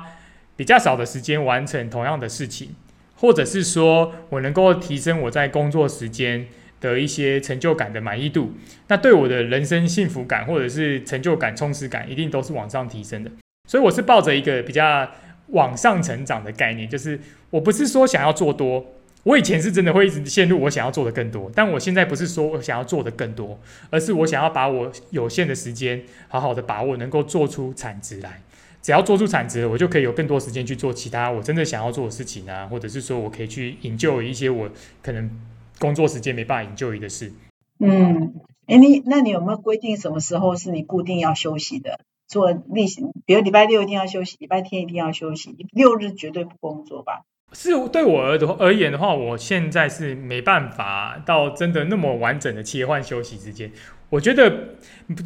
[0.55, 2.75] 比较少的时间完成同样的事情，
[3.15, 6.47] 或者是说我能够提升我在工作时间。
[6.83, 8.51] 的一些成就感的满意度，
[8.89, 13.31] 那对我的人生幸福感或者是成就感充实感，一定都是往上提升的。
[13.69, 15.09] 所以我是抱着一个比较
[15.47, 17.17] 往上成长的概念，就是
[17.51, 18.85] 我不是说想要做多，
[19.23, 23.57] 我以前是真的会一直陷入我想要做的更多，但我现在不是说我想要做的更多，
[23.89, 28.41] 而是我想要把我有限的时间好好的把握，能够做出产值来。
[28.83, 34.69] 只要做出产值，我就可以有更多时间去做其他我真的想要做的事情啊，或者是说我可以去营救一些我
[35.01, 35.31] 可能。
[35.79, 37.33] 工作时间没办法引就的事。
[37.79, 38.35] 嗯，
[38.67, 41.99] 哎，你那你有没有规定什么时候是你固定要休息的？
[42.27, 47.23] 做例行，比如礼拜六一定要休息，礼拜天一定要休息，六日绝对不工作吧？
[47.53, 53.71] 是对我而而言的话，我现在是没办法到真的那么完整的切换休息时间。
[54.11, 54.75] 我觉得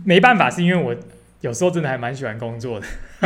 [0.05, 0.95] 没办法，是因为我。
[1.47, 2.85] 有时候真的还蛮喜欢工作的，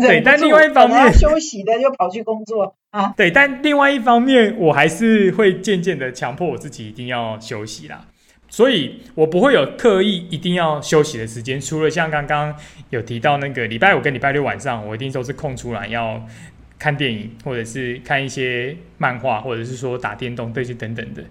[0.00, 8.04] 对，但另外一方面休息的又跑去工作啊，对，但另外一方面我还是会渐渐的强迫我自己一定要休息啦，
[8.48, 12.54] 所以我不会有刻意一定要休息的时间，除了像刚刚
[12.90, 16.24] 有提到那个礼拜五跟礼拜六晚上，我一定都是空出来要
[16.78, 21.24] 看电影或者是看一些漫画，或者是说打电动这些等等的，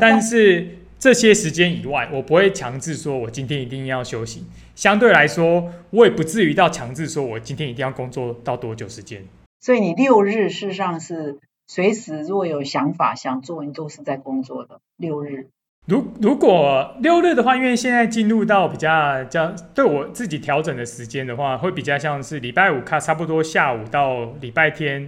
[0.00, 0.78] 但是。
[1.04, 4.46] 这些时间以外，我不会强制说我今天一定要休息。
[4.74, 9.22] 相对来说，我也不至于到强制说我今天一定要工作到多久时间。
[9.60, 15.48] 所以你六日事实上是随时如果有想法想做，你都是在工作的六日。
[15.86, 25.06] 如如果六日的话，因为现在进入到比较较对我自己调整的时间的话，会比较像是礼拜五，看差不多下午到礼拜天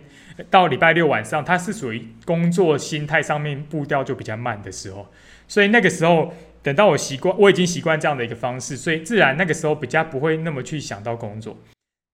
[0.51, 5.07] 到礼拜六晚上，它是属于工作心态上面步调就比较慢的时候。
[5.49, 11.57] 所以那个时候，等到我习惯，我已经习惯这样的一个方式，所以自然那个时候比较不会那么去想到工作。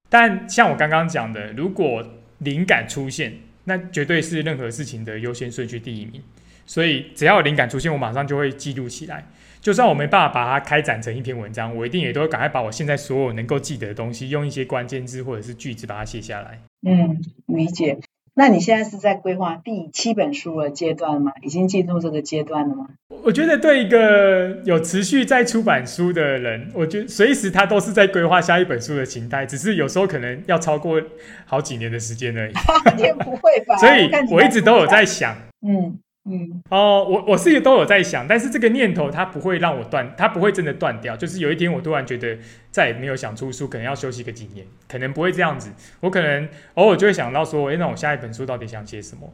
[0.09, 2.05] 但像我刚刚讲的，如果
[2.39, 6.23] 灵感出现，那绝对是任何事情的优先顺序第一名。
[6.67, 9.27] 所以只要有灵感出现，我马上就会记录起来。
[9.61, 16.61] 就算我没办法把它开展成一篇文章，我一定也都会赶快把我现在所有能够记得的东西，用一些关键字或者是句子把它写下来。
[16.87, 17.99] 嗯，理解。
[18.35, 21.33] 那你现在是在规划第七本书的阶段吗？
[21.43, 22.87] 已经进入这个阶段了吗？
[23.23, 31.01] 我觉得对一个有持续在出版书的人，我觉得随时他都是在规划下一本书的形态，只是有时候可能要超过
[31.45, 32.55] 好几年的时间而已。
[32.99, 33.77] 也不会吧？
[33.79, 35.99] 所以我一直都有在想，嗯。
[36.25, 41.17] 嗯哦，我我是都有在想，但是这个念头它不会让我断，它不会真的断掉。
[41.17, 42.39] 就是有一天我突然觉得
[42.71, 45.73] 再也没有想出书，可能要休息个几年，可能不会这样子。
[46.01, 49.33] 我可能偶尔就会想到说，哎，那我下一本书到底想写什么？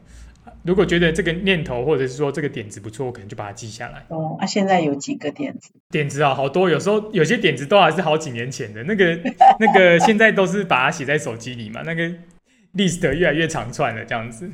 [0.63, 4.03] 如果觉得这个念头或者是说这个点子不错，我可能就把它记下来。
[4.07, 5.71] 哦，那现在有几个点子？
[5.91, 6.71] 点子啊，好多。
[6.71, 9.19] 有时候有些点子都还是好几年前的那个
[9.59, 11.83] 那个，现在都是把它写在手机里嘛。
[11.85, 12.11] 那个
[12.75, 14.49] list 越来越长串了，这样子。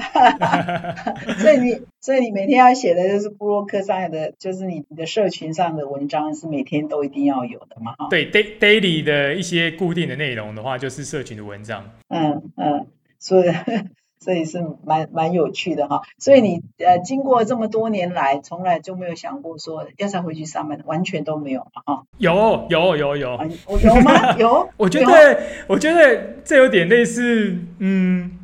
[1.38, 7.94] 所以你，所以你每天要写的就是布洛克上的，就是你你的社群上的文章是每天都一定要有的嘛？
[8.08, 11.90] 对，daily 的一些固定的内容的话，就是社群的文章。
[12.08, 12.86] 嗯嗯，
[13.18, 13.50] 所以
[14.20, 16.02] 所以是蛮蛮有趣的哈。
[16.18, 21.82] 所以你呃，经过这么多年来，从来就没有想过说要再回去上班，完全都没有嘛？
[21.84, 23.38] 哈，有有有有，
[23.82, 24.36] 有吗？
[24.38, 24.68] 有？
[24.76, 28.38] 我觉得我觉得这有点类似，嗯。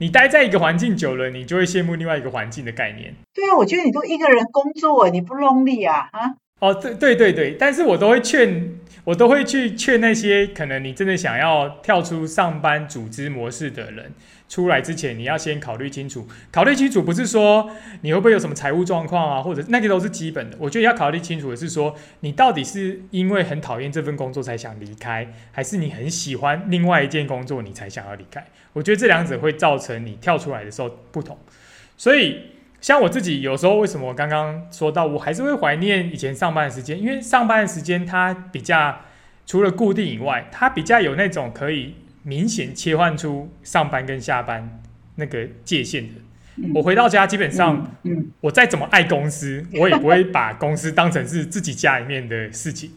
[0.00, 3.14] 你待在一个环境久了，你就会羡慕另外一个环境的概念。
[3.34, 6.08] 对啊，我觉得你都一个人工作，你不 lonely 啊？
[6.12, 6.34] 啊？
[6.60, 14.12] 哦，对对对对，但是我都会劝，我都会去劝那些可能你真的想要跳出上班组织模式的人。
[14.50, 16.26] 出来之前，你要先考虑清楚。
[16.50, 17.70] 考虑清楚不是说
[18.00, 20.56] 你会不会有什么财务状况啊，或者那个都是基本的。
[20.58, 28.44] 我觉得要考虑清楚的是说，你到底是因为很讨厌这份工作才想离开，还是你很喜欢另外一件工作你才想要离开？
[28.72, 31.38] 我觉得这两者会造成你跳出来的时候不同。
[31.96, 32.46] 所以，
[32.80, 39.02] 像我自己有时候为什么我刚刚说到，我还是会怀念以前上班的时间，因为上班的时间它比较
[39.46, 41.94] 除了固定以外，它比较有那种可以。
[42.22, 44.80] 明显切换出上班跟下班
[45.16, 46.14] 那个界限的。
[46.74, 47.96] 我回到家，基本上，
[48.40, 52.90] 我再怎么爱公司，我也不会把公司当成是自己家里面的事情。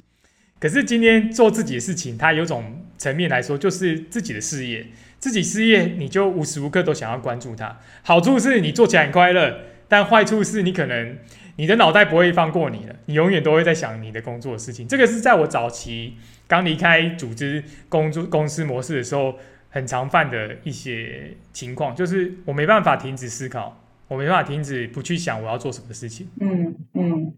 [0.60, 4.88] 可是今天做自己的事情，它有种层面来说，就是自己的事业。
[5.20, 7.80] 自己事业，你就无时无刻都想要关注它。
[8.02, 11.18] 好处是你做起来很快乐，但坏处是你可能
[11.56, 14.86] 你的脑袋不会放过你了，你永远都会在想你的工作的事情。
[14.86, 16.16] 这个是在我早期。
[16.54, 19.34] 刚离开组织工作公司模式的时候，
[19.70, 23.76] 很常犯的一些情况，就是我没办法停止思考，
[24.08, 26.28] 我没办法停止不去想我要做什么事情。
[26.40, 27.34] 嗯嗯，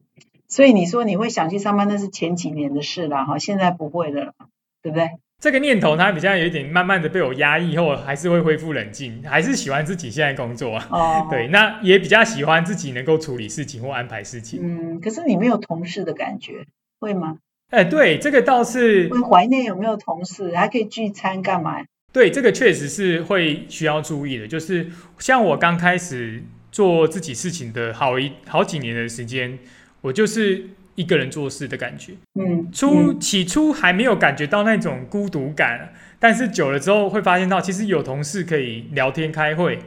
[0.50, 4.34] 所以你说你会想去上班，那是前几年的事了哈，现在不会的了，
[4.82, 5.12] 对不对？
[5.42, 10.88] 这个念头它比较有一点慢慢的被我压抑后，还是会恢复冷静，还是喜欢自己现在工作啊。
[10.92, 14.60] 哦， 对，那也比较喜欢自己能够处理事情或安排事情。
[14.62, 16.66] 嗯，可是你没有同事的感觉，
[17.00, 17.38] 会吗？
[17.72, 21.84] 哎，对，这个倒是会怀念有没有同事，还可以聚餐干嘛？
[22.14, 24.48] 对，这个确实是会需要注意的。
[24.48, 24.88] 就是
[25.20, 29.58] 像我刚开始做自己事情的好一好几年的时间，
[30.00, 32.14] 我就是一个人做事的感觉。
[32.40, 39.80] 嗯，初起初还没有感觉到那种孤独感，但是久了之后会发现到，其实有同事可以聊天开会，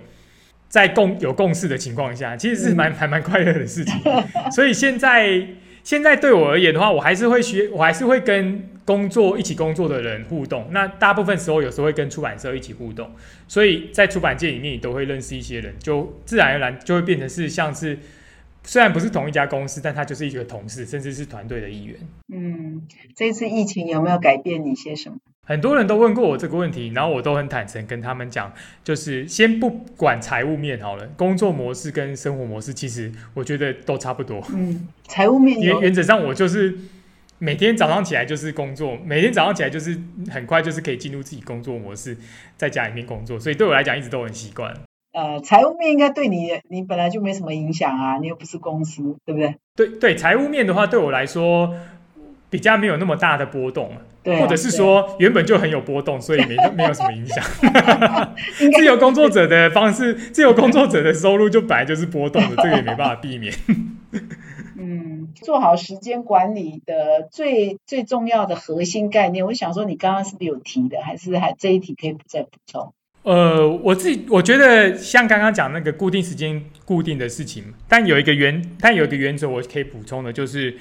[0.69, 3.95] 在共有共事的情况下，其实是蛮还蛮快乐的事情。
[4.51, 5.47] 所以现在。
[5.89, 10.69] 现在对我而言的话，我还是会学，我还是会跟工作一起工作的人互动。
[10.71, 13.11] 那大部分时候，有时候会跟出版社一起互动，
[13.47, 17.99] 所以在出版界里面，你都会认识一些人，就自然而然就会变成是像是，
[18.65, 21.97] 虽然不是同一家公司，但他就是一个同事，甚至是团队的一员。
[22.31, 22.87] 嗯，
[23.17, 25.17] 这次疫情有没有改变你些什么？
[25.49, 28.53] 很多人都问过我这个问题，然后我都很坦诚跟他们讲，
[28.85, 34.47] 就是先不管财务面好了，工作模式跟生活模式，其实我觉得都差不多。
[34.53, 36.77] 嗯，财务面原原则上我就是
[37.39, 39.99] 每天早上起来就是工作，每天早上起来就是
[40.31, 42.15] 很快就是可以进入自己工作模式，
[42.59, 44.75] 在家里面工作，所以对我来讲一直都很习惯。
[45.15, 49.57] 呃，财务面应该对你，你本来就没什么影响啊，你又不是公司，对不对？
[49.75, 51.75] 对对，财务面的话，对我来说
[52.51, 57.45] 比较没有那么大的波动，对，或者是说原本就很有波动，所以没 没有什么影响。
[58.77, 63.53] 自由工作者的方式，自由工作者的收入就本来就是波动的，这个也没办法避免。
[64.81, 72.93] 嗯，做好时间管理的最最重要的核心概念，我想说，你刚刚是不是有提的，还是还这一题可以再补充？
[73.25, 80.77] 呃，我自己我觉得像刚刚讲那个固定时间、固定的事情，但有一个原，但有一个原则我可以补充的，就是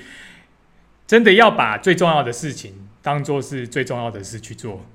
[1.08, 4.86] 真的要把最重要的事情当做是最重要的事去做。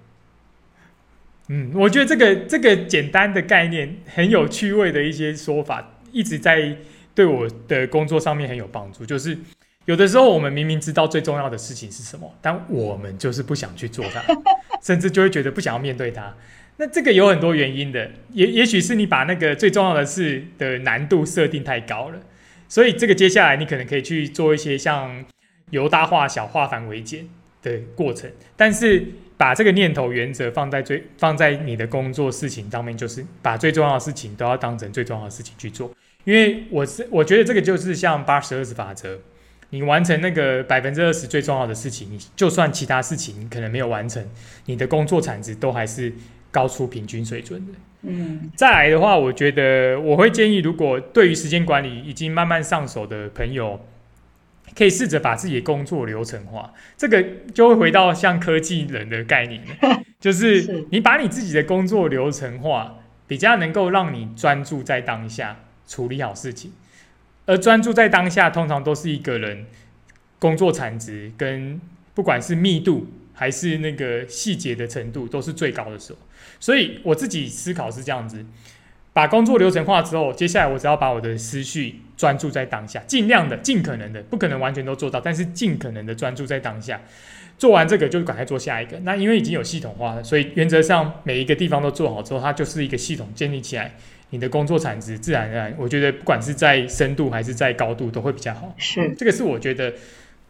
[1.48, 6.76] 嗯，我觉得这个这个简单的概念很有趣味的一些说法，一直在
[7.14, 9.06] 对我的工作上面很有帮助。
[9.06, 9.38] 就是
[9.86, 14.22] 有的时候我们明明知道最重要的事情是什么，但我们就是不想去做它，
[14.84, 16.34] 甚至就会觉得不想要面对它。
[16.76, 22.20] 那这个有很多原因的，也也许是你把那个最重要的事的难度设定太高了，
[22.68, 25.24] 所以这个接下来你可能可以去做一些像
[25.70, 27.26] 由大化小、化繁为简
[27.62, 29.06] 的过程，但是
[29.36, 35.90] 把这个念头原则放在最放在你的工作事情上面，就是把最重要的事情都要当成最重要的事情去做，
[36.24, 39.18] 因为我是我觉得这个就是像八十二十法则，
[39.70, 44.22] 你完成那个百分之二十最重要的事情，你就算其他事情可能没有完成，
[44.66, 46.12] 你的工作产值都还是。
[46.52, 53.80] 高出平均水准的，嗯，再来的话，我觉得我会建议，如果对于时间管理已经慢慢上手的朋友，
[54.76, 56.72] 可以试着把自己的工作流程化。
[56.96, 59.62] 这个就会回到像科技人的概念，
[60.20, 66.72] 就是你把你自己的工作流程化，比较能够让你专注在当下处理好事情。
[67.44, 69.66] 而专注在当下，通常都是一个人
[70.38, 71.80] 工作产值跟
[72.14, 76.18] 不管是密度还是那个细节的程度，都是最高的时候。
[76.60, 78.44] 所以我自己思考是这样子：
[79.12, 87.00] 把工作流程化之后，接下来我只要把我的思绪专注在当下，尽量的、尽可能的，不可能完全都做到，但是尽可能的专注在当下。
[87.58, 88.98] 做完这个就赶快做下一个。
[89.00, 93.94] 那因为已经有系统化了，所以原则上每一个地方都做好之后，它就是一个系统建立起来，
[94.30, 98.74] 你的工作产值自然而然，我觉得不管是在深度还是在高度都会比较好。
[98.78, 99.92] 是，这个是我觉得。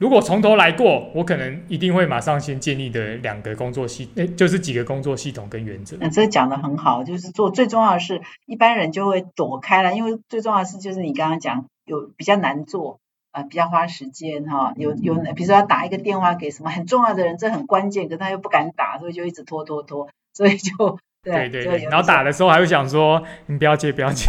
[0.02, 5.96] 如果从头来过，我可能一定会马上先建立的两个工作系，诶，就是几个工作系统跟原则。
[6.00, 12.98] 那这讲的很好，就是做最重要的事，一般人就会躲开了，因为最重要的事就是你刚刚讲有比较难做，
[13.30, 24.28] 啊，比较花时间哈，有有，比如说要打一个电话给什么很重要的人，这很关键，可他又不敢打，所以就一直拖拖拖，所以就对对对，然后打的时候还会想说，你不要接，不要接，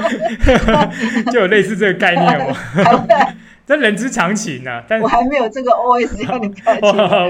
[1.32, 2.54] 就有类似这个概念哦。
[3.66, 6.74] 这人之常情呐，但我还没有这个 O S 要你不要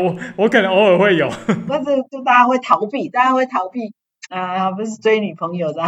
[0.03, 1.28] 我 我可能偶尔会有，
[1.66, 3.93] 但是就大家会逃避，大家会逃避
[4.28, 5.82] 啊，不是追女朋友的，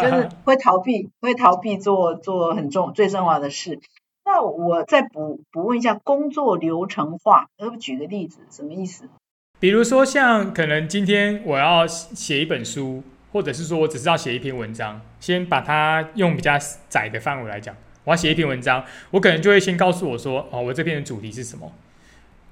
[0.00, 3.80] 就是会逃避，会逃避做做很重最重要的事。
[4.24, 9.04] 那我再补补问一下，工作流程化，可不举个例子，什么意思？
[9.58, 13.02] 比如说像可能今天我要写一本书，
[13.32, 16.52] 或者是说我只是要写一篇文章，先把它用比较
[16.88, 17.74] 窄的范围来讲。
[18.08, 21.70] 我要写一篇文章，我可能就会先告诉我说，哦，我这篇的主题是什么？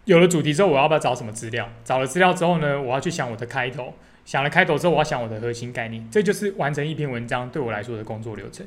[0.05, 1.67] 有了主题之后，我要不要找什么资料？
[1.83, 3.95] 找了资料之后呢，我要去想我的开头。
[4.27, 6.07] 想了开头之后，我要想我的核心概念。
[6.11, 8.67] 这就是完成一篇文章对我来说的工作流程。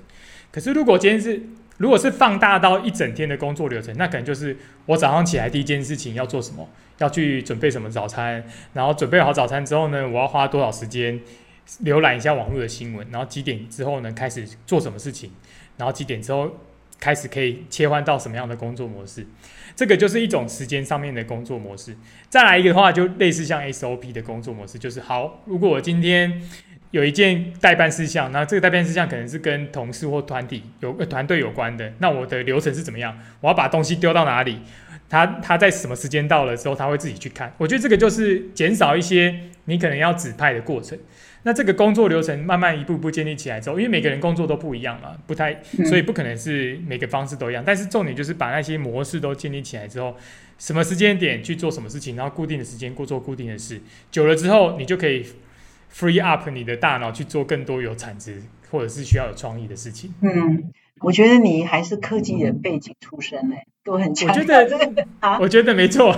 [0.52, 1.44] 可是如果今天是，
[1.78, 6.68] 如果是放大到一整天的工作流程，那可能就是我早上起来第一件事情要做什么？
[6.98, 8.44] 要去准备什么早餐？
[8.74, 11.20] 然后准备好早餐之后呢，我要花多少时间
[11.84, 13.06] 浏览一下网络的新闻？
[13.12, 15.32] 然后几点之后呢，开始做什么事情？
[15.78, 16.52] 然后几点之后？
[17.00, 19.26] 开始可以切换到什么样的工作模式？
[19.76, 21.96] 这个就是一种时间上面的工作模式。
[22.28, 26.42] 再来一个的话，就类似像 SOP 的工作模式，就是好，如果我今天
[26.92, 33.18] 有一件代办事项，那这个代办事项可能是跟同事或团体有团队有关的，那我的流程是怎么样？
[33.40, 34.60] 我要把东西丢到哪里？
[35.08, 37.52] 他他在什么时间到了之后，他会自己去看。
[37.58, 39.34] 我觉得这个就是减少一些
[39.66, 41.00] 你可能要指派的过程。
[41.50, 47.64] 那这个工作流程慢慢一步步建立起来之后，因为每个人工作都不一样嘛，不太，所以不可能是每个方式都一样。
[47.66, 50.16] 但是重点就是把那些模式都建立起来之后，
[50.60, 53.82] 什么时间点去做什么事情，然后固定的时间过做固定的事，
[54.12, 55.26] 久了之后，你就可以
[55.92, 60.14] free up 你的大脑去做更多有产值或者是需要有创意的事情。
[60.22, 60.72] 嗯。
[61.02, 64.30] 我觉得你还是科技人背景出身嘞，都很强。
[64.30, 66.14] 我觉得啊，我觉得没错。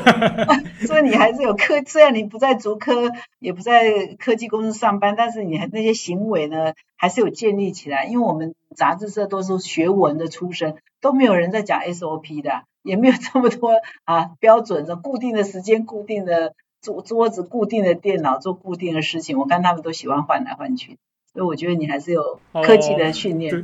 [0.85, 8.03] 所以你还是有科，虽然你不在足科，也不在科技公司上班，但是你还那些行为呢，还是有建立起来。
[8.05, 13.71] 因为我们杂志社都是学文的出身，都没有人在讲 SOP 的，也没有这么多
[14.03, 19.37] 啊标准的固定的时间、固定的桌桌子、固定的电脑做固定的事情。
[19.37, 20.97] 我看他们都喜欢换来换去。
[21.33, 23.51] 所以我觉得你还是有科技的训练。
[23.51, 23.63] 对，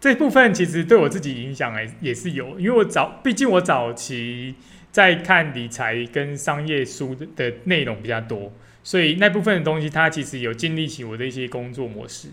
[0.00, 4.54] 这部分其实对我自己影响也也是有，因为我早，毕竟我早期
[4.92, 8.52] 在看理财跟商业书的的内容比较多，
[8.84, 12.28] 所以那部分的东西它其实有建立起我的一些工作模式。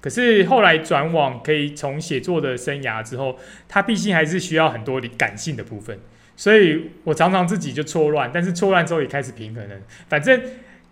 [0.00, 3.38] 可是后来转网可以从写作的生涯之后，
[3.68, 5.98] 它毕竟还是需要很多感性的部分，
[6.36, 9.76] 所以我常常自己就错乱，但是错乱之后也开始平衡了。
[10.08, 10.40] 反正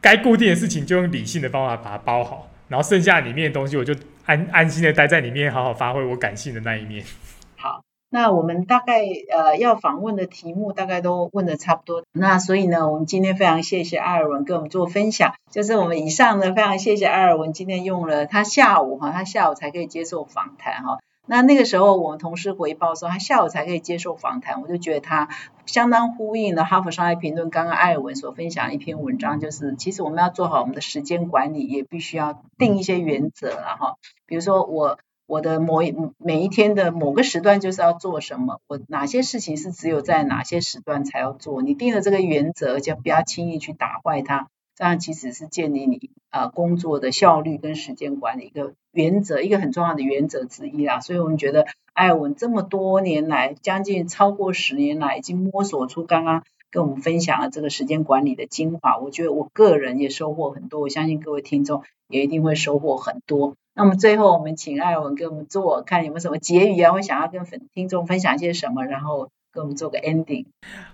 [0.00, 3.94] 该固定的事情就用理性的方法把它包好，然后剩下里面的东西我就
[4.28, 7.02] 安安心的待在里面，好好发挥我感性的那一面。
[7.56, 7.80] 好。
[8.10, 20.98] 那我们大概呃要访问的题目大概都问的差不多，那所以呢，我们今天非常谢谢艾尔文跟我们做分享，就是我们以上呢非常谢谢艾尔文今天用了他下午哈，他下午才可以接受访谈哈，
[21.28, 25.28] 那那个时候我们同事回报说他下午才可以接受访谈，我就觉得他
[25.66, 33.94] 相当呼应了哈佛商业评论刚刚艾文所分享一篇文章，就是其实我们要做好我们的时间管理，也必须要定一些原则了哈，
[34.26, 34.98] 比如说我。
[35.30, 41.60] 我的某一每一天的某个时段就是要做什么，我哪些事情是只有在哪些时段才要做？
[41.60, 44.48] 你定了这个原则，就不要轻易去打坏它。
[44.74, 50.98] 这样其实是建立你啊工作的效率跟时间管理一个原则，一个很重要的原则之一啦。
[50.98, 56.42] 所以我们觉得艾文这么多年来，将近超过十年来，已经摸索出刚刚
[56.72, 58.98] 跟我们分享了这个时间管理的精华。
[58.98, 63.54] 我觉得我个人也收获很多，我相信各位听众也一定会收获很多。
[63.72, 70.44] 那么最后，我们请艾文给我们做，看有没有什么结语啊，或想要跟粉听众分享一些什么，然后给我们做个 ending。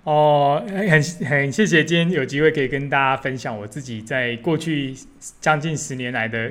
[0.05, 4.95] 哦，很很谢谢今天有机会可以跟大家分享我自己在过去
[5.41, 6.51] 将近十年来的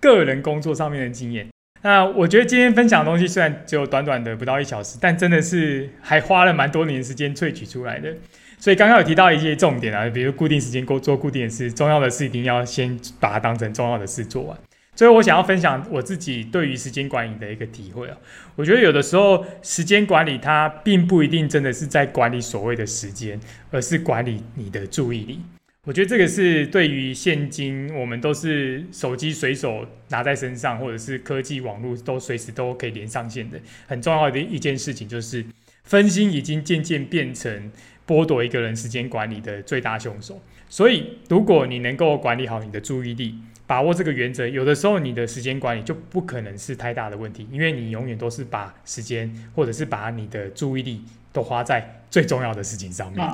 [0.00, 1.46] 个人工作上面的经验。
[1.82, 8.14] 那我觉得今天分享的东西虽然只有短短的不到一小时，但真的是还花了蛮多年时间萃取出来的。
[8.58, 14.58] 所以刚刚有提到一些重点啊，比如固定时间工做固定的事，重要的事一定要先把它当成重要的事做完。
[15.00, 18.18] 所以我想要分享我自己对于时间管理的一个体会啊，
[18.54, 23.40] 我觉得有的时候时间管理它并不一定真的是在管理所谓的时间，
[23.70, 25.40] 而是管理你的注意力。
[25.86, 35.42] 我觉得这个是对于现今我们都是手机随手拿在身上，或者是科技网络都随时都可以连上线的很重要的一件事情，就是
[35.82, 37.72] 分心已经渐渐变成
[38.06, 40.42] 剥夺一个人时间管理的最大凶手。
[40.68, 43.36] 所以如果你能够管理好你的注意力，
[43.70, 53.24] 把握这个原则，有的时候你的时间管理就不可能是太大的问题，因为你永远都是把时间或者是把你的注意力都花在最重要的事情上面。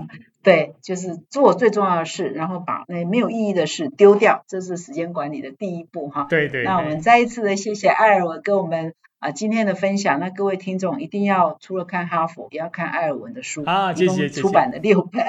[0.43, 6.27] 对，就是做最重要的事，然后把那没有意义的事丢掉，这是时间管理的第一步哈。
[6.29, 6.65] 对对。
[6.65, 10.21] 那我们再一次的谢谢艾尔文跟我们啊今天的分享。
[10.21, 15.25] 那各位听众一定要除了看哈佛，也要看艾尔文的书啊，谢谢出版的六本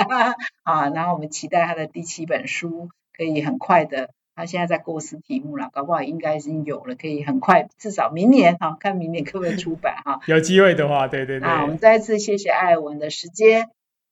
[0.64, 4.10] 啊，然后我们期待他的第七本书可以很快的。
[4.38, 10.20] 他现在在构思题目了，搞不好应该已经有了，可以很快，至少明年哈，看明年可不可以出版哈。
[10.28, 11.50] 有机会的话，对对对。
[11.50, 13.70] 啊，我们再一次谢谢艾文的时间，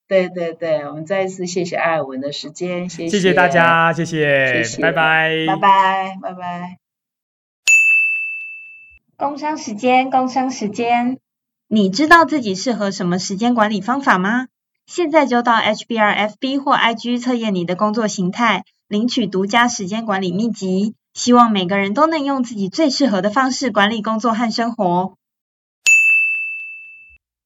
[0.07, 3.09] 对对对，我们再一次谢谢艾文的时间，谢谢。
[3.09, 6.78] 谢谢大家，谢谢，拜拜，拜拜，拜拜。
[9.15, 11.19] 工商时间，工商时间，
[11.67, 14.47] 你知道自己适合什么时间管理方法吗？
[14.88, 18.63] 现在就到 HBRFB 或 IG 测验你的工作形态。
[18.88, 25.15] 领取独家时间管理秘籍，希望每个人都能用自己最适合的方式管理工作和生活。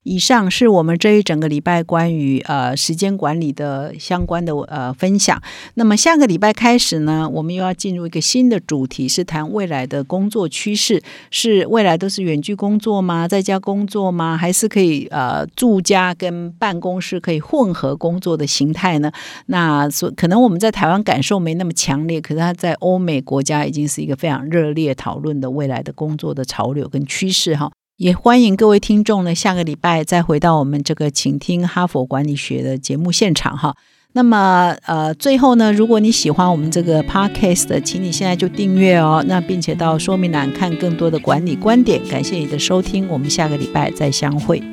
[0.04, 5.42] 以上是我们这一整个礼拜关于呃时间管理的相关的呃分享。
[5.74, 11.04] 那么下个礼拜开始呢，我们又要进入一个新的主题，是谈未来的工作趋势。
[11.32, 13.28] 是未来都是远距工作吗？
[13.28, 14.38] 在家工作吗？
[14.38, 19.12] 还是可以呃住家跟办公室可以混合工作的形态呢？
[19.48, 27.70] 那所可能我们在台湾感受没那么强烈，可是它在欧美国家已经是一个非常热烈讨论的未来的工作的潮流跟趋势哈。
[28.00, 33.76] 也欢迎各位听众呢，下个礼拜再回到我们这个请听哈佛管理学的节目现场哈。
[34.14, 39.22] 那么呃，最后呢，如果你喜欢我们这个 podcast，请你现在就订阅哦。
[39.28, 42.02] 那并且到说明栏看更多的管理观点。
[42.08, 44.64] 感谢你的收听，我们下个礼拜再相会。